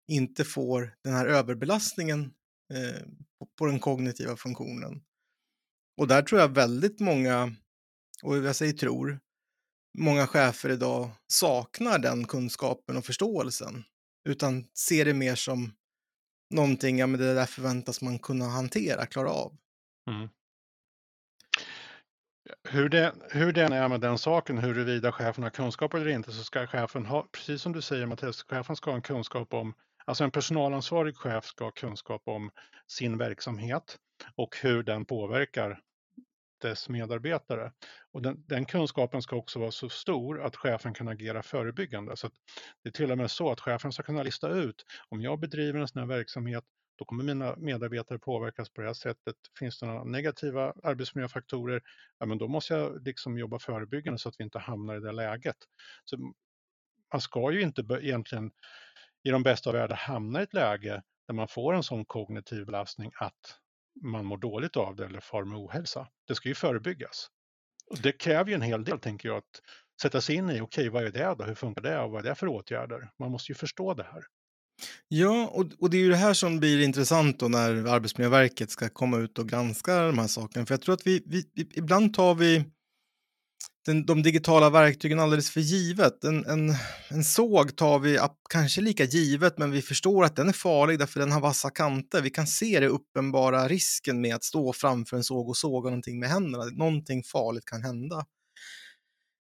inte 0.07 0.43
får 0.45 0.95
den 1.03 1.13
här 1.13 1.25
överbelastningen 1.25 2.21
eh, 2.73 3.01
på, 3.39 3.47
på 3.57 3.65
den 3.65 3.79
kognitiva 3.79 4.35
funktionen. 4.35 5.01
Och 5.97 6.07
där 6.07 6.21
tror 6.21 6.41
jag 6.41 6.55
väldigt 6.55 6.99
många, 6.99 7.55
och 8.23 8.37
jag 8.37 8.55
säger 8.55 8.73
tror, 8.73 9.19
många 9.97 10.27
chefer 10.27 10.69
idag 10.69 11.09
saknar 11.27 11.99
den 11.99 12.25
kunskapen 12.27 12.97
och 12.97 13.05
förståelsen. 13.05 13.83
Utan 14.29 14.65
ser 14.73 15.05
det 15.05 15.13
mer 15.13 15.35
som 15.35 15.73
någonting, 16.55 16.99
ja 16.99 17.07
men 17.07 17.19
det 17.19 17.33
där 17.33 17.45
förväntas 17.45 18.01
man 18.01 18.19
kunna 18.19 18.45
hantera, 18.45 19.05
klara 19.05 19.29
av. 19.29 19.57
Mm. 20.09 20.29
Hur, 22.63 22.89
det, 22.89 23.15
hur 23.29 23.51
den 23.53 23.73
är 23.73 23.89
med 23.89 24.01
den 24.01 24.17
saken, 24.17 24.57
huruvida 24.57 25.11
chefen 25.11 25.43
har 25.43 25.49
kunskap 25.49 25.93
eller 25.93 26.07
inte, 26.07 26.31
så 26.31 26.43
ska 26.43 26.67
chefen 26.67 27.05
ha, 27.05 27.27
precis 27.31 27.61
som 27.61 27.73
du 27.73 27.81
säger 27.81 28.05
Mattias, 28.05 28.43
chefen 28.43 28.75
ska 28.75 28.91
ha 28.91 28.95
en 28.95 29.01
kunskap 29.01 29.53
om, 29.53 29.73
alltså 30.05 30.23
en 30.23 30.31
personalansvarig 30.31 31.17
chef 31.17 31.45
ska 31.45 31.63
ha 31.63 31.71
kunskap 31.71 32.21
om 32.25 32.51
sin 32.87 33.17
verksamhet 33.17 33.97
och 34.35 34.57
hur 34.61 34.83
den 34.83 35.05
påverkar 35.05 35.79
dess 36.61 36.89
medarbetare. 36.89 37.71
Och 38.11 38.21
den, 38.21 38.43
den, 38.47 38.65
kunskapen 38.65 39.21
ska 39.21 39.35
också 39.35 39.59
vara 39.59 39.71
så 39.71 39.89
stor 39.89 40.41
att 40.41 40.55
chefen 40.55 40.93
kan 40.93 41.07
agera 41.07 41.43
förebyggande. 41.43 42.17
Så 42.17 42.29
det 42.83 42.89
är 42.89 42.93
till 42.93 43.11
och 43.11 43.17
med 43.17 43.31
så 43.31 43.51
att 43.51 43.59
chefen 43.59 43.91
ska 43.91 44.03
kunna 44.03 44.23
lista 44.23 44.49
ut 44.49 44.85
om 45.09 45.21
jag 45.21 45.39
bedriver 45.39 45.79
en 45.79 45.87
sån 45.87 45.99
här 45.99 46.07
verksamhet 46.07 46.63
då 46.99 47.05
kommer 47.05 47.23
mina 47.23 47.55
medarbetare 47.55 48.19
påverkas 48.19 48.69
på 48.69 48.81
det 48.81 48.87
här 48.87 48.93
sättet. 48.93 49.35
Finns 49.59 49.79
det 49.79 49.85
några 49.85 50.03
negativa 50.03 50.73
arbetsmiljöfaktorer, 50.83 51.81
ja, 52.17 52.25
men 52.25 52.37
då 52.37 52.47
måste 52.47 52.73
jag 52.73 53.05
liksom 53.05 53.37
jobba 53.37 53.59
förebyggande 53.59 54.19
så 54.19 54.29
att 54.29 54.35
vi 54.39 54.43
inte 54.43 54.59
hamnar 54.59 54.97
i 54.97 54.99
det 54.99 55.11
läget. 55.11 55.57
Så 56.05 56.33
man 57.13 57.21
ska 57.21 57.51
ju 57.51 57.61
inte 57.61 57.81
egentligen 58.01 58.51
i 59.23 59.29
de 59.29 59.43
bästa 59.43 59.69
av 59.69 59.75
världar 59.75 59.95
hamna 59.95 60.39
i 60.39 60.43
ett 60.43 60.53
läge 60.53 61.03
där 61.27 61.33
man 61.33 61.47
får 61.47 61.73
en 61.73 61.83
sån 61.83 62.05
kognitiv 62.05 62.65
belastning 62.65 63.11
att 63.15 63.59
man 64.03 64.25
mår 64.25 64.37
dåligt 64.37 64.77
av 64.77 64.95
det 64.95 65.05
eller 65.05 65.19
far 65.19 65.43
med 65.43 65.57
ohälsa. 65.57 66.07
Det 66.27 66.35
ska 66.35 66.49
ju 66.49 66.55
förebyggas. 66.55 67.27
Och 67.89 67.97
det 67.97 68.11
kräver 68.11 68.49
ju 68.49 68.55
en 68.55 68.61
hel 68.61 68.83
del, 68.83 68.99
tänker 68.99 69.29
jag, 69.29 69.37
att 69.37 69.61
sätta 70.01 70.21
sig 70.21 70.35
in 70.35 70.49
i, 70.49 70.53
okej, 70.53 70.61
okay, 70.61 70.89
vad 70.89 71.03
är 71.03 71.11
det 71.11 71.35
då? 71.37 71.43
Hur 71.43 71.55
funkar 71.55 71.81
det 71.81 71.99
och 71.99 72.11
vad 72.11 72.25
är 72.25 72.29
det 72.29 72.35
för 72.35 72.47
åtgärder? 72.47 73.09
Man 73.19 73.31
måste 73.31 73.51
ju 73.51 73.55
förstå 73.55 73.93
det 73.93 74.03
här. 74.03 74.23
Ja, 75.07 75.47
och, 75.47 75.65
och 75.79 75.89
det 75.89 75.97
är 75.97 76.01
ju 76.01 76.09
det 76.09 76.15
här 76.15 76.33
som 76.33 76.59
blir 76.59 76.83
intressant 76.83 77.39
då 77.39 77.47
när 77.47 77.87
Arbetsmiljöverket 77.87 78.71
ska 78.71 78.89
komma 78.89 79.17
ut 79.17 79.39
och 79.39 79.49
granska 79.49 80.01
de 80.01 80.17
här 80.17 80.27
sakerna. 80.27 80.65
För 80.65 80.73
jag 80.73 80.81
tror 80.81 80.93
att 80.93 81.07
vi, 81.07 81.23
vi 81.25 81.43
ibland 81.55 82.13
tar 82.13 82.35
vi 82.35 82.63
den, 83.85 84.05
de 84.05 84.23
digitala 84.23 84.69
verktygen 84.69 85.19
alldeles 85.19 85.49
för 85.49 85.61
givet. 85.61 86.23
En, 86.23 86.45
en, 86.45 86.75
en 87.09 87.23
såg 87.23 87.75
tar 87.75 87.99
vi 87.99 88.19
kanske 88.49 88.81
lika 88.81 89.03
givet, 89.03 89.57
men 89.57 89.71
vi 89.71 89.81
förstår 89.81 90.23
att 90.23 90.35
den 90.35 90.49
är 90.49 90.53
farlig 90.53 90.99
därför 90.99 91.19
den 91.19 91.31
har 91.31 91.41
vassa 91.41 91.69
kanter. 91.69 92.21
Vi 92.21 92.29
kan 92.29 92.47
se 92.47 92.79
det 92.79 92.87
uppenbara 92.87 93.67
risken 93.67 94.21
med 94.21 94.35
att 94.35 94.43
stå 94.43 94.73
framför 94.73 95.17
en 95.17 95.23
såg 95.23 95.49
och 95.49 95.57
såga 95.57 95.89
någonting 95.89 96.19
med 96.19 96.29
händerna. 96.29 96.65
Någonting 96.65 97.23
farligt 97.23 97.65
kan 97.65 97.83
hända. 97.83 98.25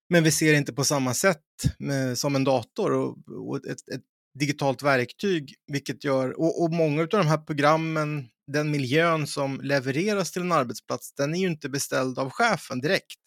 Men 0.09 0.23
vi 0.23 0.31
ser 0.31 0.53
inte 0.53 0.73
på 0.73 0.83
samma 0.83 1.13
sätt 1.13 1.37
med, 1.79 2.17
som 2.17 2.35
en 2.35 2.43
dator 2.43 2.91
och, 2.91 3.17
och 3.49 3.57
ett, 3.57 3.89
ett, 3.93 4.01
digitalt 4.39 4.83
verktyg, 4.83 5.55
vilket 5.67 6.03
gör, 6.03 6.39
och, 6.39 6.63
och 6.63 6.73
många 6.73 7.01
av 7.01 7.07
de 7.07 7.27
här 7.27 7.37
programmen, 7.37 8.27
den 8.47 8.71
miljön 8.71 9.27
som 9.27 9.61
levereras 9.61 10.31
till 10.31 10.41
en 10.41 10.51
arbetsplats, 10.51 11.13
den 11.13 11.35
är 11.35 11.39
ju 11.39 11.47
inte 11.47 11.69
beställd 11.69 12.19
av 12.19 12.29
chefen 12.29 12.79
direkt. 12.79 13.19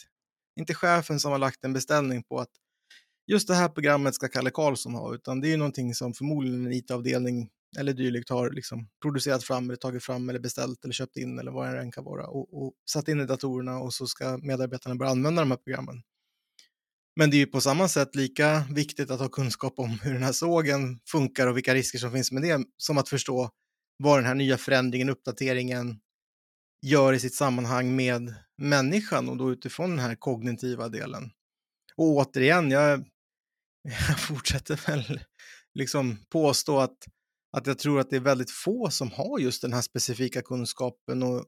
Inte 0.60 0.74
chefen 0.74 1.20
som 1.20 1.32
har 1.32 1.38
lagt 1.38 1.64
en 1.64 1.72
beställning 1.72 2.22
på 2.22 2.40
att 2.40 2.50
just 3.26 3.48
det 3.48 3.54
här 3.54 3.68
programmet 3.68 4.14
ska 4.14 4.28
Kalle 4.28 4.50
Karlsson 4.50 4.94
ha, 4.94 5.14
utan 5.14 5.40
det 5.40 5.48
är 5.48 5.50
ju 5.50 5.56
någonting 5.56 5.94
som 5.94 6.14
förmodligen 6.14 6.66
en 6.66 6.72
IT-avdelning 6.72 7.50
eller 7.78 7.92
dylikt 7.92 8.30
har 8.30 8.50
liksom 8.50 8.88
producerat 9.02 9.44
fram, 9.44 9.64
eller 9.64 9.76
tagit 9.76 10.04
fram, 10.04 10.28
eller 10.28 10.40
beställt 10.40 10.84
eller 10.84 10.92
köpt 10.92 11.16
in 11.16 11.38
eller 11.38 11.52
vad 11.52 11.74
det 11.74 11.80
än 11.80 11.92
kan 11.92 12.04
vara 12.04 12.26
och, 12.26 12.62
och 12.62 12.72
satt 12.90 13.08
in 13.08 13.20
i 13.20 13.26
datorerna 13.26 13.78
och 13.78 13.94
så 13.94 14.06
ska 14.06 14.38
medarbetarna 14.42 14.94
börja 14.94 15.10
använda 15.10 15.42
de 15.42 15.50
här 15.50 15.58
programmen. 15.58 16.02
Men 17.16 17.30
det 17.30 17.36
är 17.36 17.38
ju 17.38 17.46
på 17.46 17.60
samma 17.60 17.88
sätt 17.88 18.16
lika 18.16 18.64
viktigt 18.70 19.10
att 19.10 19.20
ha 19.20 19.28
kunskap 19.28 19.78
om 19.78 19.90
hur 20.02 20.12
den 20.12 20.22
här 20.22 20.32
sågen 20.32 20.98
funkar 21.06 21.46
och 21.46 21.56
vilka 21.56 21.74
risker 21.74 21.98
som 21.98 22.12
finns 22.12 22.32
med 22.32 22.42
det, 22.42 22.64
som 22.76 22.98
att 22.98 23.08
förstå 23.08 23.50
vad 23.96 24.18
den 24.18 24.26
här 24.26 24.34
nya 24.34 24.58
förändringen, 24.58 25.08
uppdateringen 25.08 26.00
gör 26.82 27.12
i 27.12 27.20
sitt 27.20 27.34
sammanhang 27.34 27.96
med 27.96 28.34
människan 28.56 29.28
och 29.28 29.36
då 29.36 29.52
utifrån 29.52 29.90
den 29.90 29.98
här 29.98 30.14
kognitiva 30.14 30.88
delen. 30.88 31.30
Och 31.96 32.06
återigen, 32.06 32.70
jag, 32.70 33.04
jag 34.08 34.20
fortsätter 34.20 34.86
väl 34.86 35.20
liksom 35.74 36.18
påstå 36.30 36.78
att, 36.78 36.96
att 37.56 37.66
jag 37.66 37.78
tror 37.78 38.00
att 38.00 38.10
det 38.10 38.16
är 38.16 38.20
väldigt 38.20 38.50
få 38.50 38.90
som 38.90 39.10
har 39.10 39.38
just 39.38 39.62
den 39.62 39.72
här 39.72 39.82
specifika 39.82 40.42
kunskapen 40.42 41.22
och 41.22 41.36
eh, 41.36 41.44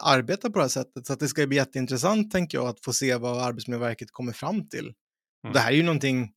arbetar 0.00 0.50
på 0.50 0.58
det 0.58 0.64
här 0.64 0.68
sättet. 0.68 1.06
Så 1.06 1.12
att 1.12 1.20
det 1.20 1.28
ska 1.28 1.46
bli 1.46 1.56
jätteintressant, 1.56 2.32
tänker 2.32 2.58
jag, 2.58 2.66
att 2.66 2.84
få 2.84 2.92
se 2.92 3.16
vad 3.16 3.42
Arbetsmiljöverket 3.42 4.10
kommer 4.10 4.32
fram 4.32 4.68
till. 4.68 4.84
Mm. 4.84 5.52
Det 5.52 5.58
här 5.58 5.72
är 5.72 5.76
ju 5.76 5.82
någonting, 5.82 6.32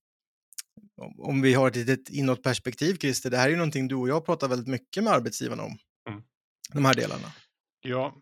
om 1.18 1.42
vi 1.42 1.54
har 1.54 1.68
ett 1.68 1.76
litet 1.76 2.10
inåtperspektiv, 2.10 2.96
Christer, 2.96 3.30
det 3.30 3.38
här 3.38 3.46
är 3.46 3.52
ju 3.52 3.58
någonting 3.58 3.88
du 3.88 3.96
och 3.96 4.10
jag 4.10 4.26
pratar 4.26 4.48
väldigt 4.48 4.68
mycket 4.68 5.04
med 5.04 5.14
arbetsgivarna 5.14 5.64
om. 5.64 5.78
Mm. 6.10 6.24
De 6.74 6.86
här 6.86 6.94
delarna. 6.94 7.32
Ja, 7.82 8.16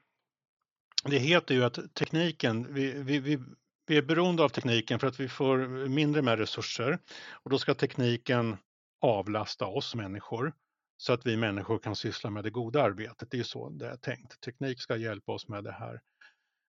det 1.03 1.17
heter 1.17 1.55
ju 1.55 1.63
att 1.63 1.93
tekniken, 1.93 2.73
vi, 2.73 2.91
vi, 2.91 3.19
vi, 3.19 3.39
vi 3.87 3.97
är 3.97 4.01
beroende 4.01 4.43
av 4.43 4.49
tekniken 4.49 4.99
för 4.99 5.07
att 5.07 5.19
vi 5.19 5.29
får 5.29 5.57
mindre 5.87 6.21
med 6.21 6.39
resurser 6.39 6.99
och 7.31 7.49
då 7.49 7.59
ska 7.59 7.73
tekniken 7.73 8.57
avlasta 9.01 9.65
oss 9.65 9.95
människor 9.95 10.53
så 10.97 11.13
att 11.13 11.25
vi 11.25 11.37
människor 11.37 11.79
kan 11.79 11.95
syssla 11.95 12.29
med 12.29 12.43
det 12.43 12.49
goda 12.49 12.83
arbetet. 12.83 13.31
Det 13.31 13.35
är 13.35 13.39
ju 13.39 13.43
så 13.43 13.69
det 13.69 13.87
är 13.87 13.97
tänkt. 13.97 14.41
Teknik 14.41 14.81
ska 14.81 14.97
hjälpa 14.97 15.31
oss 15.31 15.47
med 15.47 15.63
det 15.63 15.71
här 15.71 16.01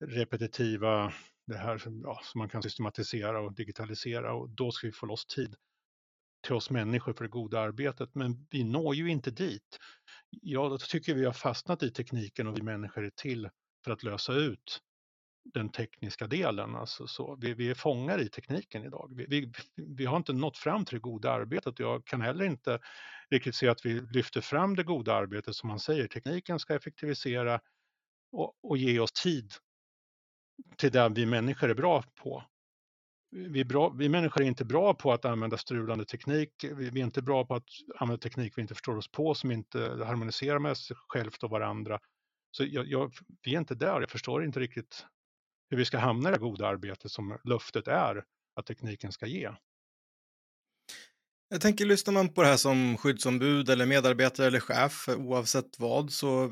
repetitiva, 0.05 1.13
det 1.47 1.57
här 1.57 1.83
ja, 2.05 2.21
som 2.23 2.39
man 2.39 2.49
kan 2.49 2.63
systematisera 2.63 3.41
och 3.41 3.55
digitalisera 3.55 4.35
och 4.35 4.51
då 4.51 4.71
ska 4.71 4.87
vi 4.87 4.93
få 4.93 5.07
loss 5.07 5.27
tid 5.27 5.55
till 6.43 6.55
oss 6.55 6.71
människor 6.71 7.13
för 7.13 7.25
det 7.25 7.31
goda 7.31 7.61
arbetet. 7.61 8.15
Men 8.15 8.47
vi 8.51 8.65
når 8.65 8.95
ju 8.95 9.09
inte 9.09 9.31
dit. 9.31 9.79
Jag 10.31 10.81
tycker 10.81 11.15
vi 11.15 11.25
har 11.25 11.33
fastnat 11.33 11.83
i 11.83 11.91
tekniken 11.91 12.47
och 12.47 12.59
vi 12.59 12.63
människor 12.63 13.05
är 13.05 13.11
till 13.11 13.49
för 13.85 13.91
att 13.91 14.03
lösa 14.03 14.33
ut 14.33 14.81
den 15.45 15.69
tekniska 15.69 16.27
delen. 16.27 16.77
Alltså 16.77 17.07
så. 17.07 17.37
Vi, 17.41 17.55
vi 17.55 17.71
är 17.71 17.75
fångar 17.75 18.21
i 18.21 18.29
tekniken 18.29 18.85
idag. 18.85 19.13
Vi, 19.17 19.27
vi, 19.29 19.53
vi, 19.77 20.05
har 20.05 20.17
inte 20.17 20.33
nått 20.33 20.59
fram 20.59 20.85
till 20.85 20.97
det 20.97 21.03
goda 21.03 21.33
arbetet 21.33 21.81
och 21.81 21.87
jag 21.87 22.05
kan 22.05 22.21
heller 22.21 22.45
inte 22.45 22.81
riktigt 23.31 23.55
se 23.55 23.69
att 23.69 23.87
vi 23.87 24.01
lyfter 24.01 24.41
fram 24.41 24.77
det 24.77 24.83
goda 24.83 25.15
arbetet 25.15 25.55
som 25.55 25.69
man 25.69 25.79
säger. 25.79 26.07
Tekniken 26.07 26.59
ska 26.59 26.75
effektivisera 26.75 27.61
och, 28.33 28.55
och 28.63 28.77
ge 28.77 29.01
oss 29.01 29.13
tid 29.13 29.53
till 30.77 30.93
det 30.93 31.09
vi 31.09 31.27
människor 31.27 31.71
är 31.71 31.75
bra 31.75 32.05
på. 32.23 32.45
Vi, 33.31 33.65
bra, 33.65 33.89
vi 33.89 34.09
människor 34.09 34.43
är 34.43 34.47
inte 34.47 34.65
bra 34.65 34.95
på 34.95 35.13
att 35.13 35.25
använda 35.25 35.57
strulande 35.57 36.05
teknik. 36.05 36.51
Vi, 36.63 36.91
vi, 36.91 37.01
är 37.01 37.05
inte 37.05 37.23
bra 37.23 37.47
på 37.47 37.55
att 37.55 37.69
använda 37.97 38.21
teknik 38.21 38.53
vi 38.57 38.63
inte 38.63 38.75
förstår 38.75 38.97
oss 38.97 39.11
på, 39.11 39.35
som 39.35 39.51
inte 39.51 39.79
harmoniserar 39.81 40.59
med 40.59 40.77
sig 40.77 40.97
självt 41.09 41.43
och 41.43 41.51
varandra. 41.51 42.01
Så 42.57 42.65
jag, 42.65 42.87
jag, 42.87 43.13
vi 43.43 43.55
är 43.55 43.59
inte 43.59 43.75
där. 43.75 44.01
Jag 44.01 44.11
förstår 44.11 44.45
inte 44.45 44.61
riktigt 44.61 45.07
hur 45.71 45.77
vi 45.77 45.85
ska 45.85 45.99
hamna 45.99 46.29
i 46.29 46.33
det 46.33 46.39
goda 46.39 46.67
arbetet 46.67 47.11
som 47.11 47.39
löftet 47.45 47.89
är 47.89 48.25
att 48.57 48.67
tekniken 48.67 49.13
ska 49.13 49.27
ge. 49.27 49.51
Jag 51.49 51.61
tänker, 51.61 51.87
lyssnar 51.87 52.15
man 52.15 52.29
på 52.29 52.43
det 52.43 52.49
här 52.49 52.57
som 52.57 52.97
skyddsombud 52.97 53.71
eller 53.71 53.87
medarbetare 53.87 54.47
eller 54.47 54.61
chef, 54.61 55.09
oavsett 55.09 55.79
vad, 55.79 56.13
så 56.13 56.45
eh, 56.45 56.51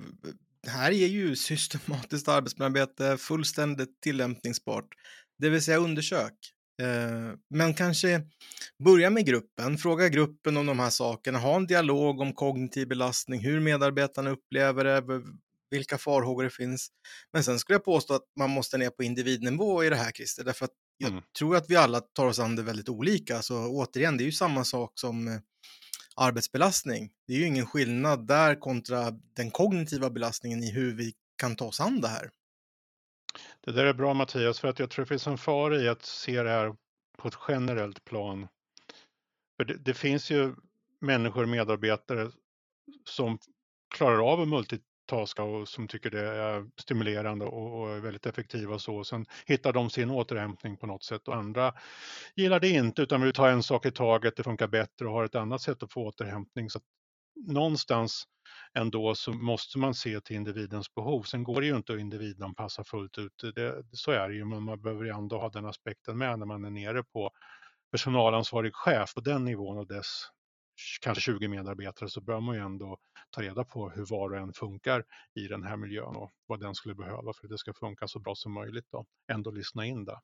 här 0.66 0.90
är 0.90 1.06
ju 1.06 1.36
systematiskt 1.36 2.28
arbetsmiljöarbete 2.28 3.16
fullständigt 3.16 4.00
tillämpningsbart. 4.00 4.88
Det 5.38 5.50
vill 5.50 5.62
säga 5.62 5.78
undersök. 5.78 6.34
Eh, 6.82 7.34
men 7.50 7.74
kanske 7.74 8.22
börja 8.84 9.10
med 9.10 9.26
gruppen, 9.26 9.78
fråga 9.78 10.08
gruppen 10.08 10.56
om 10.56 10.66
de 10.66 10.78
här 10.78 10.90
sakerna, 10.90 11.38
ha 11.38 11.56
en 11.56 11.66
dialog 11.66 12.20
om 12.20 12.32
kognitiv 12.32 12.88
belastning, 12.88 13.40
hur 13.40 13.60
medarbetarna 13.60 14.30
upplever 14.30 14.84
det, 14.84 15.22
vilka 15.70 15.98
farhågor 15.98 16.44
det 16.44 16.50
finns. 16.50 16.88
Men 17.32 17.44
sen 17.44 17.58
skulle 17.58 17.74
jag 17.74 17.84
påstå 17.84 18.14
att 18.14 18.24
man 18.38 18.50
måste 18.50 18.78
ner 18.78 18.90
på 18.90 19.02
individnivå 19.02 19.84
i 19.84 19.88
det 19.88 19.96
här, 19.96 20.12
Christer, 20.12 20.44
därför 20.44 20.64
att 20.64 20.74
jag 20.98 21.10
mm. 21.10 21.22
tror 21.38 21.56
att 21.56 21.70
vi 21.70 21.76
alla 21.76 22.00
tar 22.00 22.26
oss 22.26 22.38
an 22.38 22.56
det 22.56 22.62
väldigt 22.62 22.88
olika. 22.88 23.42
Så 23.42 23.68
återigen, 23.68 24.16
det 24.16 24.22
är 24.22 24.26
ju 24.26 24.32
samma 24.32 24.64
sak 24.64 24.92
som 24.94 25.28
eh, 25.28 25.40
arbetsbelastning. 26.16 27.10
Det 27.26 27.32
är 27.32 27.38
ju 27.38 27.46
ingen 27.46 27.66
skillnad 27.66 28.26
där 28.26 28.60
kontra 28.60 29.10
den 29.36 29.50
kognitiva 29.50 30.10
belastningen 30.10 30.62
i 30.62 30.70
hur 30.70 30.96
vi 30.96 31.12
kan 31.36 31.56
ta 31.56 31.64
oss 31.64 31.80
an 31.80 32.00
det 32.00 32.08
här. 32.08 32.30
Det 33.60 33.72
där 33.72 33.84
är 33.84 33.94
bra 33.94 34.14
Mattias, 34.14 34.60
för 34.60 34.68
att 34.68 34.78
jag 34.78 34.90
tror 34.90 35.04
det 35.04 35.08
finns 35.08 35.26
en 35.26 35.38
fara 35.38 35.80
i 35.80 35.88
att 35.88 36.04
se 36.04 36.42
det 36.42 36.50
här 36.50 36.76
på 37.18 37.28
ett 37.28 37.38
generellt 37.48 38.04
plan. 38.04 38.48
För 39.56 39.64
det, 39.64 39.74
det 39.74 39.94
finns 39.94 40.30
ju 40.30 40.54
människor, 41.00 41.46
medarbetare 41.46 42.30
som 43.04 43.38
klarar 43.94 44.32
av 44.32 44.40
att 44.40 44.48
multitaska 45.10 45.42
och 45.42 45.68
som 45.68 45.88
tycker 45.88 46.10
det 46.10 46.20
är 46.20 46.66
stimulerande 46.76 47.44
och, 47.44 47.80
och 47.80 47.90
är 47.90 48.00
väldigt 48.00 48.26
effektiva 48.26 48.74
och 48.74 48.80
så. 48.80 49.04
Sen 49.04 49.26
hittar 49.46 49.72
de 49.72 49.90
sin 49.90 50.10
återhämtning 50.10 50.76
på 50.76 50.86
något 50.86 51.04
sätt 51.04 51.28
och 51.28 51.36
andra 51.36 51.74
gillar 52.36 52.60
det 52.60 52.68
inte 52.68 53.02
utan 53.02 53.22
vill 53.22 53.32
ta 53.32 53.48
en 53.48 53.62
sak 53.62 53.86
i 53.86 53.90
taget, 53.90 54.36
det 54.36 54.42
funkar 54.42 54.68
bättre 54.68 55.06
och 55.06 55.12
har 55.12 55.24
ett 55.24 55.34
annat 55.34 55.62
sätt 55.62 55.82
att 55.82 55.92
få 55.92 56.06
återhämtning. 56.06 56.70
Så 56.70 56.80
någonstans 57.46 58.24
ändå 58.74 59.14
så 59.14 59.32
måste 59.32 59.78
man 59.78 59.94
se 59.94 60.20
till 60.20 60.36
individens 60.36 60.94
behov. 60.94 61.22
Sen 61.22 61.44
går 61.44 61.60
det 61.60 61.66
ju 61.66 61.76
inte 61.76 61.92
att 61.92 62.00
individanpassa 62.00 62.84
fullt 62.84 63.18
ut. 63.18 63.54
Det, 63.54 63.84
så 63.92 64.10
är 64.10 64.28
det 64.28 64.34
ju, 64.34 64.44
men 64.44 64.62
man 64.62 64.82
behöver 64.82 65.04
ju 65.04 65.10
ändå 65.10 65.38
ha 65.40 65.48
den 65.48 65.66
aspekten 65.66 66.18
med 66.18 66.38
när 66.38 66.46
man 66.46 66.64
är 66.64 66.70
nere 66.70 67.02
på 67.02 67.30
personalansvarig 67.90 68.74
chef 68.74 69.14
på 69.14 69.20
den 69.20 69.44
nivån 69.44 69.78
och 69.78 69.86
dess 69.86 70.24
kanske 71.00 71.20
20 71.20 71.48
medarbetare 71.48 72.08
så 72.08 72.20
bör 72.20 72.40
man 72.40 72.56
ju 72.56 72.62
ändå 72.62 72.98
ta 73.30 73.42
reda 73.42 73.64
på 73.64 73.90
hur 73.90 74.06
var 74.06 74.30
och 74.30 74.38
en 74.38 74.52
funkar 74.52 75.04
i 75.34 75.48
den 75.48 75.62
här 75.62 75.76
miljön 75.76 76.16
och 76.16 76.30
vad 76.46 76.60
den 76.60 76.74
skulle 76.74 76.94
behöva 76.94 77.32
för 77.32 77.46
att 77.46 77.50
det 77.50 77.58
ska 77.58 77.72
funka 77.74 78.08
så 78.08 78.18
bra 78.18 78.34
som 78.34 78.52
möjligt. 78.52 78.86
Då. 78.92 79.06
Ändå 79.32 79.50
lyssna 79.50 79.86
in 79.86 80.04
det. 80.04 80.20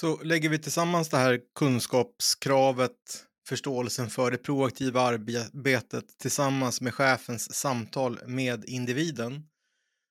Så 0.00 0.22
lägger 0.22 0.48
vi 0.48 0.58
tillsammans 0.58 1.08
det 1.08 1.16
här 1.16 1.40
kunskapskravet, 1.54 3.26
förståelsen 3.48 4.10
för 4.10 4.30
det 4.30 4.38
proaktiva 4.38 5.00
arbetet 5.00 6.18
tillsammans 6.18 6.80
med 6.80 6.94
chefens 6.94 7.54
samtal 7.54 8.18
med 8.26 8.64
individen 8.64 9.48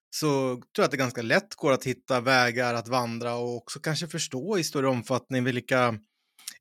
så 0.09 0.55
tror 0.55 0.63
jag 0.75 0.85
att 0.85 0.91
det 0.91 0.97
ganska 0.97 1.21
lätt 1.21 1.55
går 1.55 1.71
att 1.71 1.83
hitta 1.83 2.21
vägar 2.21 2.73
att 2.73 2.87
vandra 2.87 3.35
och 3.35 3.55
också 3.55 3.79
kanske 3.79 4.07
förstå 4.07 4.57
i 4.57 4.63
större 4.63 4.87
omfattning 4.87 5.43
vilka 5.43 5.99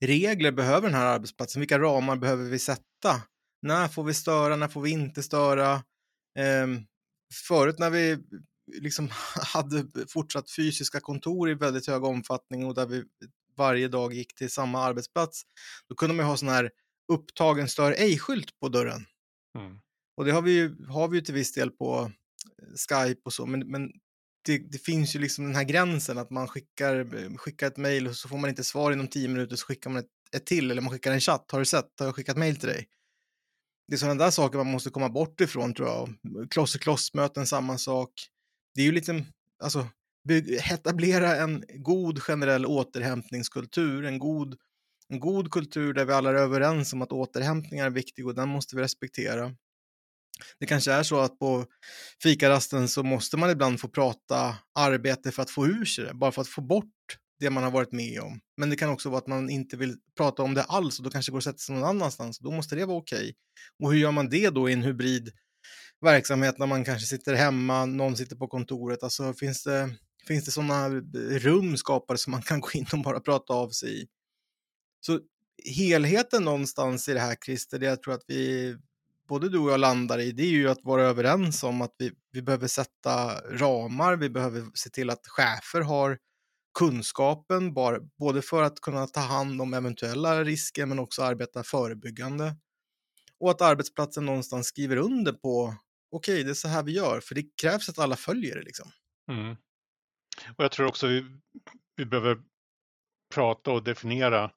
regler 0.01 0.53
behöver 0.53 0.89
den 0.89 0.99
här 0.99 1.07
arbetsplatsen? 1.07 1.61
Vilka 1.61 1.79
ramar 1.79 2.17
behöver 2.17 2.45
vi 2.45 2.59
sätta? 2.59 3.23
När 3.63 3.89
får 3.89 4.05
vi 4.05 4.15
störa? 4.15 4.57
När 4.57 4.69
får 4.69 4.81
vi 4.81 4.91
inte 4.91 5.23
störa? 5.23 5.73
Eh, 6.39 6.67
förut 7.49 7.79
när 7.79 7.91
vi 7.91 8.19
liksom 8.83 9.09
hade 9.55 9.87
fortsatt 10.09 10.51
fysiska 10.51 11.01
kontor 11.01 11.51
i 11.51 11.55
väldigt 11.55 11.87
hög 11.87 12.05
omfattning 12.05 12.67
och 12.67 12.75
där 12.75 12.87
vi 12.87 13.05
varje 13.57 13.89
dag 13.89 14.13
gick 14.13 14.35
till 14.35 14.51
samma 14.51 14.83
arbetsplats, 14.83 15.43
då 15.89 15.95
kunde 15.95 16.15
man 16.15 16.27
ha 16.27 16.37
sån 16.37 16.49
här 16.49 16.71
upptagen 17.13 17.69
stör 17.69 17.93
ej-skylt 17.93 18.61
på 18.61 18.69
dörren. 18.69 19.07
Mm. 19.59 19.79
Och 20.17 20.25
det 20.25 20.31
har 20.31 20.43
vi 20.43 20.51
ju, 20.51 20.87
har 20.89 21.09
vi 21.09 21.17
ju 21.17 21.21
till 21.21 21.35
viss 21.35 21.53
del 21.53 21.71
på 21.71 22.13
Skype 22.89 23.21
och 23.25 23.33
så, 23.33 23.47
men, 23.47 23.71
men 23.71 23.91
det, 24.47 24.59
det, 24.59 24.79
finns 24.79 25.17
ju 25.17 25.19
liksom 25.19 25.45
den 25.45 25.55
här 25.55 25.65
gränsen 25.65 26.19
att 26.19 26.31
man 26.31 26.49
skickar, 26.49 27.37
skickar 27.37 27.67
ett 27.67 27.77
mejl 27.77 28.07
och 28.07 28.17
så 28.17 28.29
får 28.29 28.39
man 28.39 28.51
inte 28.51 28.65
svar 28.65 28.93
inom 28.93 29.09
tio 29.09 29.29
minuter 29.29 29.57
så 29.57 29.67
skickar 29.67 29.91
man 29.91 29.99
ett, 29.99 30.11
ett 30.33 30.47
till 30.47 30.71
eller 30.71 30.83
man 30.83 30.93
skickar 30.93 31.13
en 31.13 31.21
chatt. 31.21 31.51
Har 31.53 31.59
du 31.59 31.65
sett? 31.65 31.91
Har 31.99 32.07
jag 32.07 32.15
skickat 32.15 32.37
mejl 32.37 32.57
till 32.57 32.69
dig? 32.69 32.89
Det 33.89 33.95
är 33.95 33.99
sådana 33.99 34.25
där 34.25 34.31
saker 34.31 34.59
man 34.59 34.67
måste 34.67 34.91
komma 34.91 35.09
bort 35.09 35.41
ifrån 35.41 35.75
tror 35.75 35.89
jag. 35.89 36.15
Kloss 36.51 36.77
i 36.77 36.79
kloss-möten, 36.79 37.47
samma 37.47 37.79
sak. 37.79 38.11
Det 38.75 38.81
är 38.81 38.85
ju 38.85 38.93
lite, 38.93 39.25
alltså, 39.63 39.89
etablera 40.71 41.37
en 41.37 41.65
god 41.75 42.23
generell 42.23 42.67
återhämtningskultur, 42.67 44.05
en 44.05 44.19
god, 44.19 44.57
en 45.09 45.21
god 45.21 45.51
kultur 45.51 45.95
där 45.95 46.05
vi 46.05 46.13
alla 46.13 46.31
är 46.31 46.35
överens 46.35 46.93
om 46.93 47.03
att 47.03 47.13
återhämtning 47.13 47.81
är 47.81 47.91
viktig 47.91 48.27
och 48.27 48.35
den 48.35 48.49
måste 48.49 48.77
vi 48.77 48.83
respektera. 48.83 49.55
Det 50.59 50.67
kanske 50.67 50.93
är 50.93 51.03
så 51.03 51.21
att 51.21 51.39
på 51.39 51.67
fikarasten 52.23 52.89
så 52.89 53.03
måste 53.03 53.37
man 53.37 53.51
ibland 53.51 53.81
få 53.81 53.89
prata 53.89 54.57
arbete 54.75 55.33
för 55.33 55.43
att 55.43 55.51
få 55.51 55.67
ur 55.67 55.85
sig 55.85 56.05
det, 56.05 56.15
bara 56.15 56.33
för 56.33 56.43
att 56.43 56.49
få 56.49 56.61
bort 56.61 56.93
det 57.41 57.51
man 57.51 57.65
har 57.65 57.71
varit 57.71 57.93
med 57.93 58.21
om. 58.21 58.41
Men 58.57 58.71
det 58.71 58.77
kan 58.77 58.91
också 58.91 59.09
vara 59.09 59.19
att 59.19 59.27
man 59.27 59.51
inte 59.51 59.77
vill 59.77 59.97
prata 60.17 60.43
om 60.43 60.55
det 60.55 60.63
alls 60.63 60.99
och 60.99 61.05
då 61.05 61.11
kanske 61.11 61.33
går 61.33 61.39
att 61.39 61.45
sätta 61.45 61.59
sig 61.59 61.75
någon 61.75 61.85
annanstans. 61.85 62.39
Då 62.39 62.51
måste 62.51 62.77
det 62.77 62.85
vara 62.85 62.99
okej. 62.99 63.19
Okay. 63.19 63.35
Och 63.83 63.93
hur 63.93 63.99
gör 63.99 64.13
man 64.13 64.29
det 64.29 64.51
då 64.51 64.71
i 64.71 64.73
en 64.73 64.83
hybrid 64.83 65.33
verksamhet 66.01 66.59
när 66.59 66.67
man 66.67 66.85
kanske 66.85 67.07
sitter 67.07 67.35
hemma, 67.35 67.87
någon 67.87 68.17
sitter 68.17 68.37
på 68.37 68.49
kontoret? 68.49 69.03
Alltså 69.03 69.35
finns 69.35 69.63
det, 69.63 69.95
finns 70.27 70.45
det 70.45 70.51
sådana 70.51 70.87
eh, 70.87 71.39
rum 71.39 71.77
skapade 71.77 72.19
som 72.19 72.31
man 72.31 72.43
kan 72.43 72.61
gå 72.61 72.71
in 72.75 72.87
och 72.93 73.03
bara 73.03 73.21
prata 73.21 73.53
av 73.53 73.71
sig 73.71 74.03
i? 74.03 74.07
Så 75.01 75.21
helheten 75.77 76.43
någonstans 76.43 77.09
i 77.09 77.13
det 77.13 77.21
här, 77.21 77.37
Christer, 77.45 77.79
det 77.79 77.87
jag 77.87 78.03
tror 78.03 78.15
att 78.15 78.25
vi, 78.27 78.77
både 79.29 79.49
du 79.49 79.59
och 79.59 79.71
jag 79.71 79.81
landar 79.81 80.19
i, 80.19 80.33
det 80.33 80.43
är 80.43 80.51
ju 80.51 80.69
att 80.69 80.85
vara 80.85 81.03
överens 81.03 81.63
om 81.63 81.83
att 81.83 81.95
vi, 81.99 82.13
vi 82.33 82.43
behöver 82.43 82.67
sätta 82.67 83.41
ramar, 83.41 84.17
vi 84.17 84.31
behöver 84.31 84.65
se 84.75 84.91
till 84.91 85.11
att 85.11 85.27
chefer 85.27 85.81
har 85.81 86.19
kunskapen, 86.79 87.75
bara, 87.75 88.01
både 88.19 88.43
för 88.43 88.63
att 88.63 88.81
kunna 88.81 89.07
ta 89.07 89.21
hand 89.21 89.61
om 89.61 89.75
eventuella 89.75 90.45
risker 90.45 90.87
men 90.87 90.99
också 90.99 91.23
arbeta 91.23 91.63
förebyggande. 91.63 92.57
Och 93.41 93.51
att 93.51 93.63
arbetsplatsen 93.63 94.27
någonstans 94.27 94.67
skriver 94.67 94.97
under 94.97 95.33
på, 95.33 95.75
okej, 96.11 96.35
okay, 96.35 96.43
det 96.43 96.51
är 96.51 96.55
så 96.55 96.69
här 96.69 96.83
vi 96.83 96.93
gör, 96.93 97.21
för 97.21 97.35
det 97.35 97.45
krävs 97.63 97.89
att 97.89 97.99
alla 97.99 98.17
följer 98.17 98.55
det 98.55 98.63
liksom. 98.63 98.91
Mm. 99.31 99.57
Och 100.57 100.65
jag 100.65 100.73
tror 100.73 100.87
också 100.87 101.07
vi, 101.07 101.25
vi 101.97 102.07
behöver 102.07 102.39
prata 103.35 103.71
och 103.71 103.85
definiera 103.85 104.51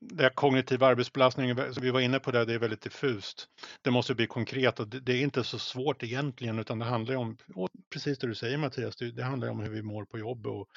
det 0.00 0.30
kognitiva 0.34 0.86
arbetsbelastningen, 0.86 1.74
som 1.74 1.82
vi 1.82 1.90
var 1.90 2.00
inne 2.00 2.18
på 2.18 2.30
det, 2.30 2.44
det 2.44 2.54
är 2.54 2.58
väldigt 2.58 2.82
diffust. 2.82 3.48
Det 3.82 3.90
måste 3.90 4.14
bli 4.14 4.26
konkret 4.26 4.80
och 4.80 4.88
det, 4.88 5.12
är 5.12 5.22
inte 5.22 5.44
så 5.44 5.58
svårt 5.58 6.02
egentligen, 6.02 6.58
utan 6.58 6.78
det 6.78 6.84
handlar 6.84 7.16
om, 7.16 7.36
precis 7.92 8.18
det 8.18 8.26
du 8.26 8.34
säger 8.34 8.58
Mattias, 8.58 8.96
det, 8.96 9.22
handlar 9.22 9.48
om 9.48 9.60
hur 9.60 9.70
vi 9.70 9.82
mår 9.82 10.04
på 10.04 10.18
jobb 10.18 10.46
och 10.46 10.68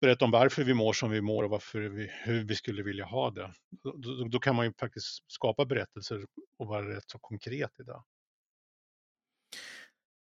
berätta 0.00 0.24
om 0.24 0.30
varför 0.30 0.64
vi 0.64 0.74
mår 0.74 0.92
som 0.92 1.10
vi 1.10 1.20
mår 1.20 1.42
och 1.42 1.50
varför 1.50 1.80
vi, 1.80 2.10
hur 2.24 2.44
vi 2.44 2.54
skulle 2.54 2.82
vilja 2.82 3.04
ha 3.04 3.30
det. 3.30 3.52
Då, 3.82 4.28
då, 4.28 4.38
kan 4.38 4.56
man 4.56 4.66
ju 4.66 4.72
faktiskt 4.80 5.06
skapa 5.26 5.64
berättelser 5.64 6.24
och 6.58 6.66
vara 6.66 6.96
rätt 6.96 7.10
så 7.10 7.18
konkret 7.18 7.80
i 7.80 7.82
det. 7.82 8.02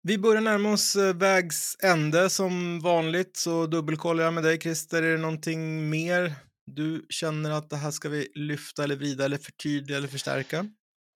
Vi 0.02 0.18
börjar 0.18 0.40
närma 0.40 0.72
oss 0.72 0.96
eh, 0.96 1.16
vägs 1.16 1.76
ände 1.82 2.30
som 2.30 2.80
vanligt, 2.80 3.36
så 3.36 3.66
dubbelkollar 3.66 4.24
jag 4.24 4.34
med 4.34 4.44
dig 4.44 4.60
Christer. 4.60 5.02
Är 5.02 5.12
det 5.12 5.18
någonting 5.18 5.90
mer 5.90 6.34
du 6.66 7.06
känner 7.08 7.50
att 7.50 7.70
det 7.70 7.76
här 7.76 7.90
ska 7.90 8.08
vi 8.08 8.28
lyfta 8.34 8.84
eller 8.84 8.96
vrida 8.96 9.24
eller 9.24 9.38
förtydliga 9.38 9.98
eller 9.98 10.08
förstärka? 10.08 10.66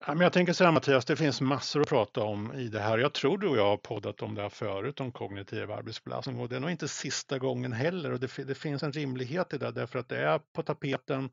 Ja, 0.06 0.14
men 0.14 0.20
jag 0.20 0.32
tänker 0.32 0.52
så 0.52 0.64
här 0.64 0.72
Mattias, 0.72 1.04
det 1.04 1.16
finns 1.16 1.40
massor 1.40 1.80
att 1.80 1.88
prata 1.88 2.22
om 2.22 2.54
i 2.54 2.68
det 2.68 2.80
här. 2.80 2.98
Jag 2.98 3.14
tror 3.14 3.38
du 3.38 3.48
och 3.48 3.56
jag 3.56 3.66
har 3.66 3.76
poddat 3.76 4.22
om 4.22 4.34
det 4.34 4.42
här 4.42 4.48
förut, 4.48 5.00
om 5.00 5.12
kognitiv 5.12 5.70
arbetsbelastning 5.70 6.40
och 6.40 6.48
det 6.48 6.56
är 6.56 6.60
nog 6.60 6.70
inte 6.70 6.88
sista 6.88 7.38
gången 7.38 7.72
heller 7.72 8.12
och 8.12 8.20
det, 8.20 8.46
det 8.46 8.54
finns 8.54 8.82
en 8.82 8.92
rimlighet 8.92 9.54
i 9.54 9.58
det 9.58 9.70
därför 9.70 9.98
att 9.98 10.08
det 10.08 10.18
är 10.18 10.38
på 10.38 10.62
tapeten. 10.62 11.30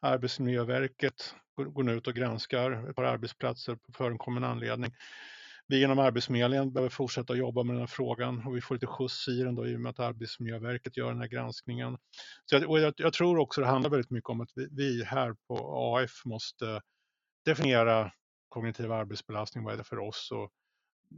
Arbetsmiljöverket 0.00 1.34
går, 1.56 1.64
går 1.64 1.90
ut 1.90 2.06
och 2.06 2.14
granskar 2.14 2.90
ett 2.90 2.96
par 2.96 3.04
arbetsplatser 3.04 3.74
på 3.74 3.92
förekommen 3.92 4.44
anledning. 4.44 4.94
Vi 5.70 5.82
inom 5.82 5.98
Arbetsförmedlingen 5.98 6.72
behöver 6.72 6.90
fortsätta 6.90 7.34
jobba 7.34 7.62
med 7.62 7.74
den 7.74 7.80
här 7.80 7.86
frågan 7.86 8.46
och 8.46 8.56
vi 8.56 8.60
får 8.60 8.74
lite 8.74 8.86
skjuts 8.86 9.28
i 9.28 9.42
den 9.42 9.54
då 9.54 9.66
i 9.66 9.76
och 9.76 9.80
med 9.80 9.90
att 9.90 9.98
Arbetsmiljöverket 9.98 10.96
gör 10.96 11.08
den 11.08 11.20
här 11.20 11.28
granskningen. 11.28 11.98
Så 12.44 12.56
jag, 12.56 12.80
jag, 12.80 12.94
jag 12.96 13.12
tror 13.12 13.38
också 13.38 13.60
det 13.60 13.66
handlar 13.66 13.90
väldigt 13.90 14.10
mycket 14.10 14.30
om 14.30 14.40
att 14.40 14.50
vi, 14.54 14.68
vi 14.70 15.04
här 15.04 15.36
på 15.48 15.74
AF 15.76 16.24
måste 16.24 16.82
definiera 17.44 18.12
kognitiv 18.48 18.92
arbetsbelastning, 18.92 19.64
vad 19.64 19.72
är 19.74 19.78
det 19.78 19.84
för 19.84 19.98
oss? 19.98 20.30
Och 20.32 20.52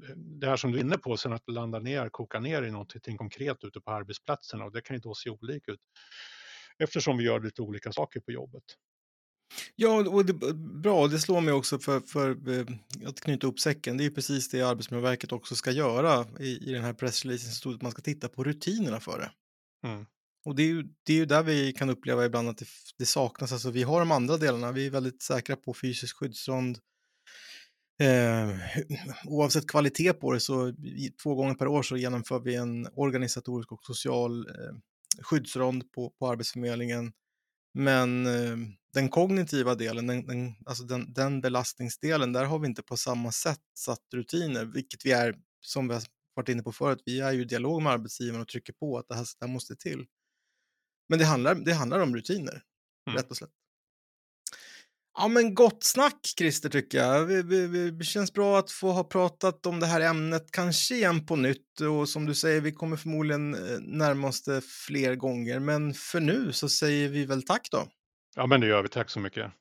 eh, 0.08 0.16
det 0.16 0.46
här 0.46 0.56
som 0.56 0.72
du 0.72 0.78
är 0.78 0.82
inne 0.82 0.98
på, 0.98 1.16
sen 1.16 1.32
att 1.32 1.48
landa 1.48 1.78
ner, 1.78 2.08
koka 2.08 2.40
ner 2.40 2.62
i 2.62 2.70
någonting 2.70 3.16
konkret 3.16 3.64
ute 3.64 3.80
på 3.80 3.90
arbetsplatserna 3.90 4.64
och 4.64 4.72
det 4.72 4.80
kan 4.80 4.96
ju 4.96 5.00
då 5.00 5.14
se 5.14 5.30
olika 5.30 5.72
ut 5.72 5.80
eftersom 6.78 7.18
vi 7.18 7.24
gör 7.24 7.40
lite 7.40 7.62
olika 7.62 7.92
saker 7.92 8.20
på 8.20 8.32
jobbet. 8.32 8.64
Ja, 9.76 10.08
och 10.08 10.26
det, 10.26 10.32
bra. 10.54 11.08
Det 11.08 11.18
slår 11.18 11.40
mig 11.40 11.54
också 11.54 11.78
för, 11.78 12.00
för 12.00 12.48
eh, 12.58 12.66
att 13.08 13.20
knyta 13.20 13.46
upp 13.46 13.60
säcken. 13.60 13.96
Det 13.96 14.04
är 14.04 14.10
precis 14.10 14.48
det 14.48 14.62
Arbetsmiljöverket 14.62 15.32
också 15.32 15.54
ska 15.54 15.70
göra 15.70 16.26
i, 16.40 16.70
i 16.70 16.72
den 16.72 16.84
här 16.84 16.92
pressreleasen. 16.92 17.52
Så 17.52 17.70
att 17.70 17.82
man 17.82 17.92
ska 17.92 18.02
titta 18.02 18.28
på 18.28 18.44
rutinerna 18.44 19.00
för 19.00 19.18
det. 19.18 19.30
Mm. 19.88 20.06
Och 20.44 20.54
det 20.54 20.62
är, 20.62 20.66
ju, 20.66 20.82
det 21.02 21.12
är 21.12 21.16
ju 21.16 21.26
där 21.26 21.42
vi 21.42 21.72
kan 21.72 21.90
uppleva 21.90 22.24
ibland 22.24 22.48
att 22.48 22.58
det, 22.58 22.66
det, 22.98 23.06
saknas. 23.06 23.52
Alltså 23.52 23.70
vi 23.70 23.82
har 23.82 24.00
de 24.00 24.10
andra 24.10 24.36
delarna. 24.36 24.72
Vi 24.72 24.86
är 24.86 24.90
väldigt 24.90 25.22
säkra 25.22 25.56
på 25.56 25.74
fysisk 25.74 26.16
skyddsrond. 26.16 26.78
Eh, 28.02 28.50
oavsett 29.24 29.66
kvalitet 29.66 30.12
på 30.12 30.32
det 30.32 30.40
så 30.40 30.74
två 31.22 31.34
gånger 31.34 31.54
per 31.54 31.68
år 31.68 31.82
så 31.82 31.96
genomför 31.96 32.40
vi 32.40 32.54
en 32.54 32.88
organisatorisk 32.94 33.72
och 33.72 33.84
social 33.84 34.46
eh, 34.48 34.76
skyddsrond 35.22 35.92
på, 35.92 36.10
på 36.18 36.28
Arbetsförmedlingen. 36.28 37.12
Men 37.74 38.26
eh, 38.26 38.56
den 38.92 39.08
kognitiva 39.08 39.74
delen, 39.74 40.06
den, 40.06 40.26
den, 40.26 40.54
alltså 40.66 40.84
den, 40.84 41.12
den 41.12 41.40
belastningsdelen, 41.40 42.32
där 42.32 42.44
har 42.44 42.58
vi 42.58 42.66
inte 42.66 42.82
på 42.82 42.96
samma 42.96 43.32
sätt 43.32 43.60
satt 43.78 44.14
rutiner, 44.14 44.64
vilket 44.64 45.06
vi 45.06 45.12
är, 45.12 45.34
som 45.60 45.88
vi 45.88 45.94
har 45.94 46.02
varit 46.34 46.48
inne 46.48 46.62
på 46.62 46.72
förut, 46.72 47.02
vi 47.04 47.20
är 47.20 47.32
ju 47.32 47.40
i 47.40 47.44
dialog 47.44 47.82
med 47.82 47.92
arbetsgivaren 47.92 48.42
och 48.42 48.48
trycker 48.48 48.72
på 48.72 48.98
att 48.98 49.08
det 49.08 49.14
här, 49.14 49.26
det 49.38 49.46
här 49.46 49.52
måste 49.52 49.76
till. 49.76 50.06
Men 51.08 51.18
det 51.18 51.24
handlar, 51.24 51.54
det 51.54 51.72
handlar 51.72 52.00
om 52.00 52.16
rutiner, 52.16 52.62
mm. 53.06 53.16
rätt 53.16 53.30
och 53.30 53.36
slätt. 53.36 53.50
Ja, 55.18 55.28
men 55.28 55.54
gott 55.54 55.84
snack, 55.84 56.20
Christer, 56.38 56.68
tycker 56.68 56.98
jag. 56.98 57.46
Det 57.98 58.04
känns 58.04 58.32
bra 58.32 58.58
att 58.58 58.70
få 58.70 58.92
ha 58.92 59.04
pratat 59.04 59.66
om 59.66 59.80
det 59.80 59.86
här 59.86 60.00
ämnet, 60.00 60.50
kanske 60.50 60.94
igen 60.94 61.26
på 61.26 61.36
nytt. 61.36 61.80
Och 61.80 62.08
som 62.08 62.26
du 62.26 62.34
säger, 62.34 62.60
vi 62.60 62.72
kommer 62.72 62.96
förmodligen 62.96 63.54
eh, 63.54 63.80
närma 63.80 64.28
oss 64.28 64.42
det 64.42 64.60
fler 64.60 65.14
gånger. 65.14 65.58
Men 65.58 65.94
för 65.94 66.20
nu 66.20 66.52
så 66.52 66.68
säger 66.68 67.08
vi 67.08 67.24
väl 67.24 67.42
tack 67.42 67.68
då. 67.70 67.88
Ja, 68.36 68.46
men 68.46 68.60
det 68.60 68.66
gör 68.66 68.82
vi. 68.82 68.88
Tack 68.88 69.10
så 69.10 69.20
mycket. 69.20 69.52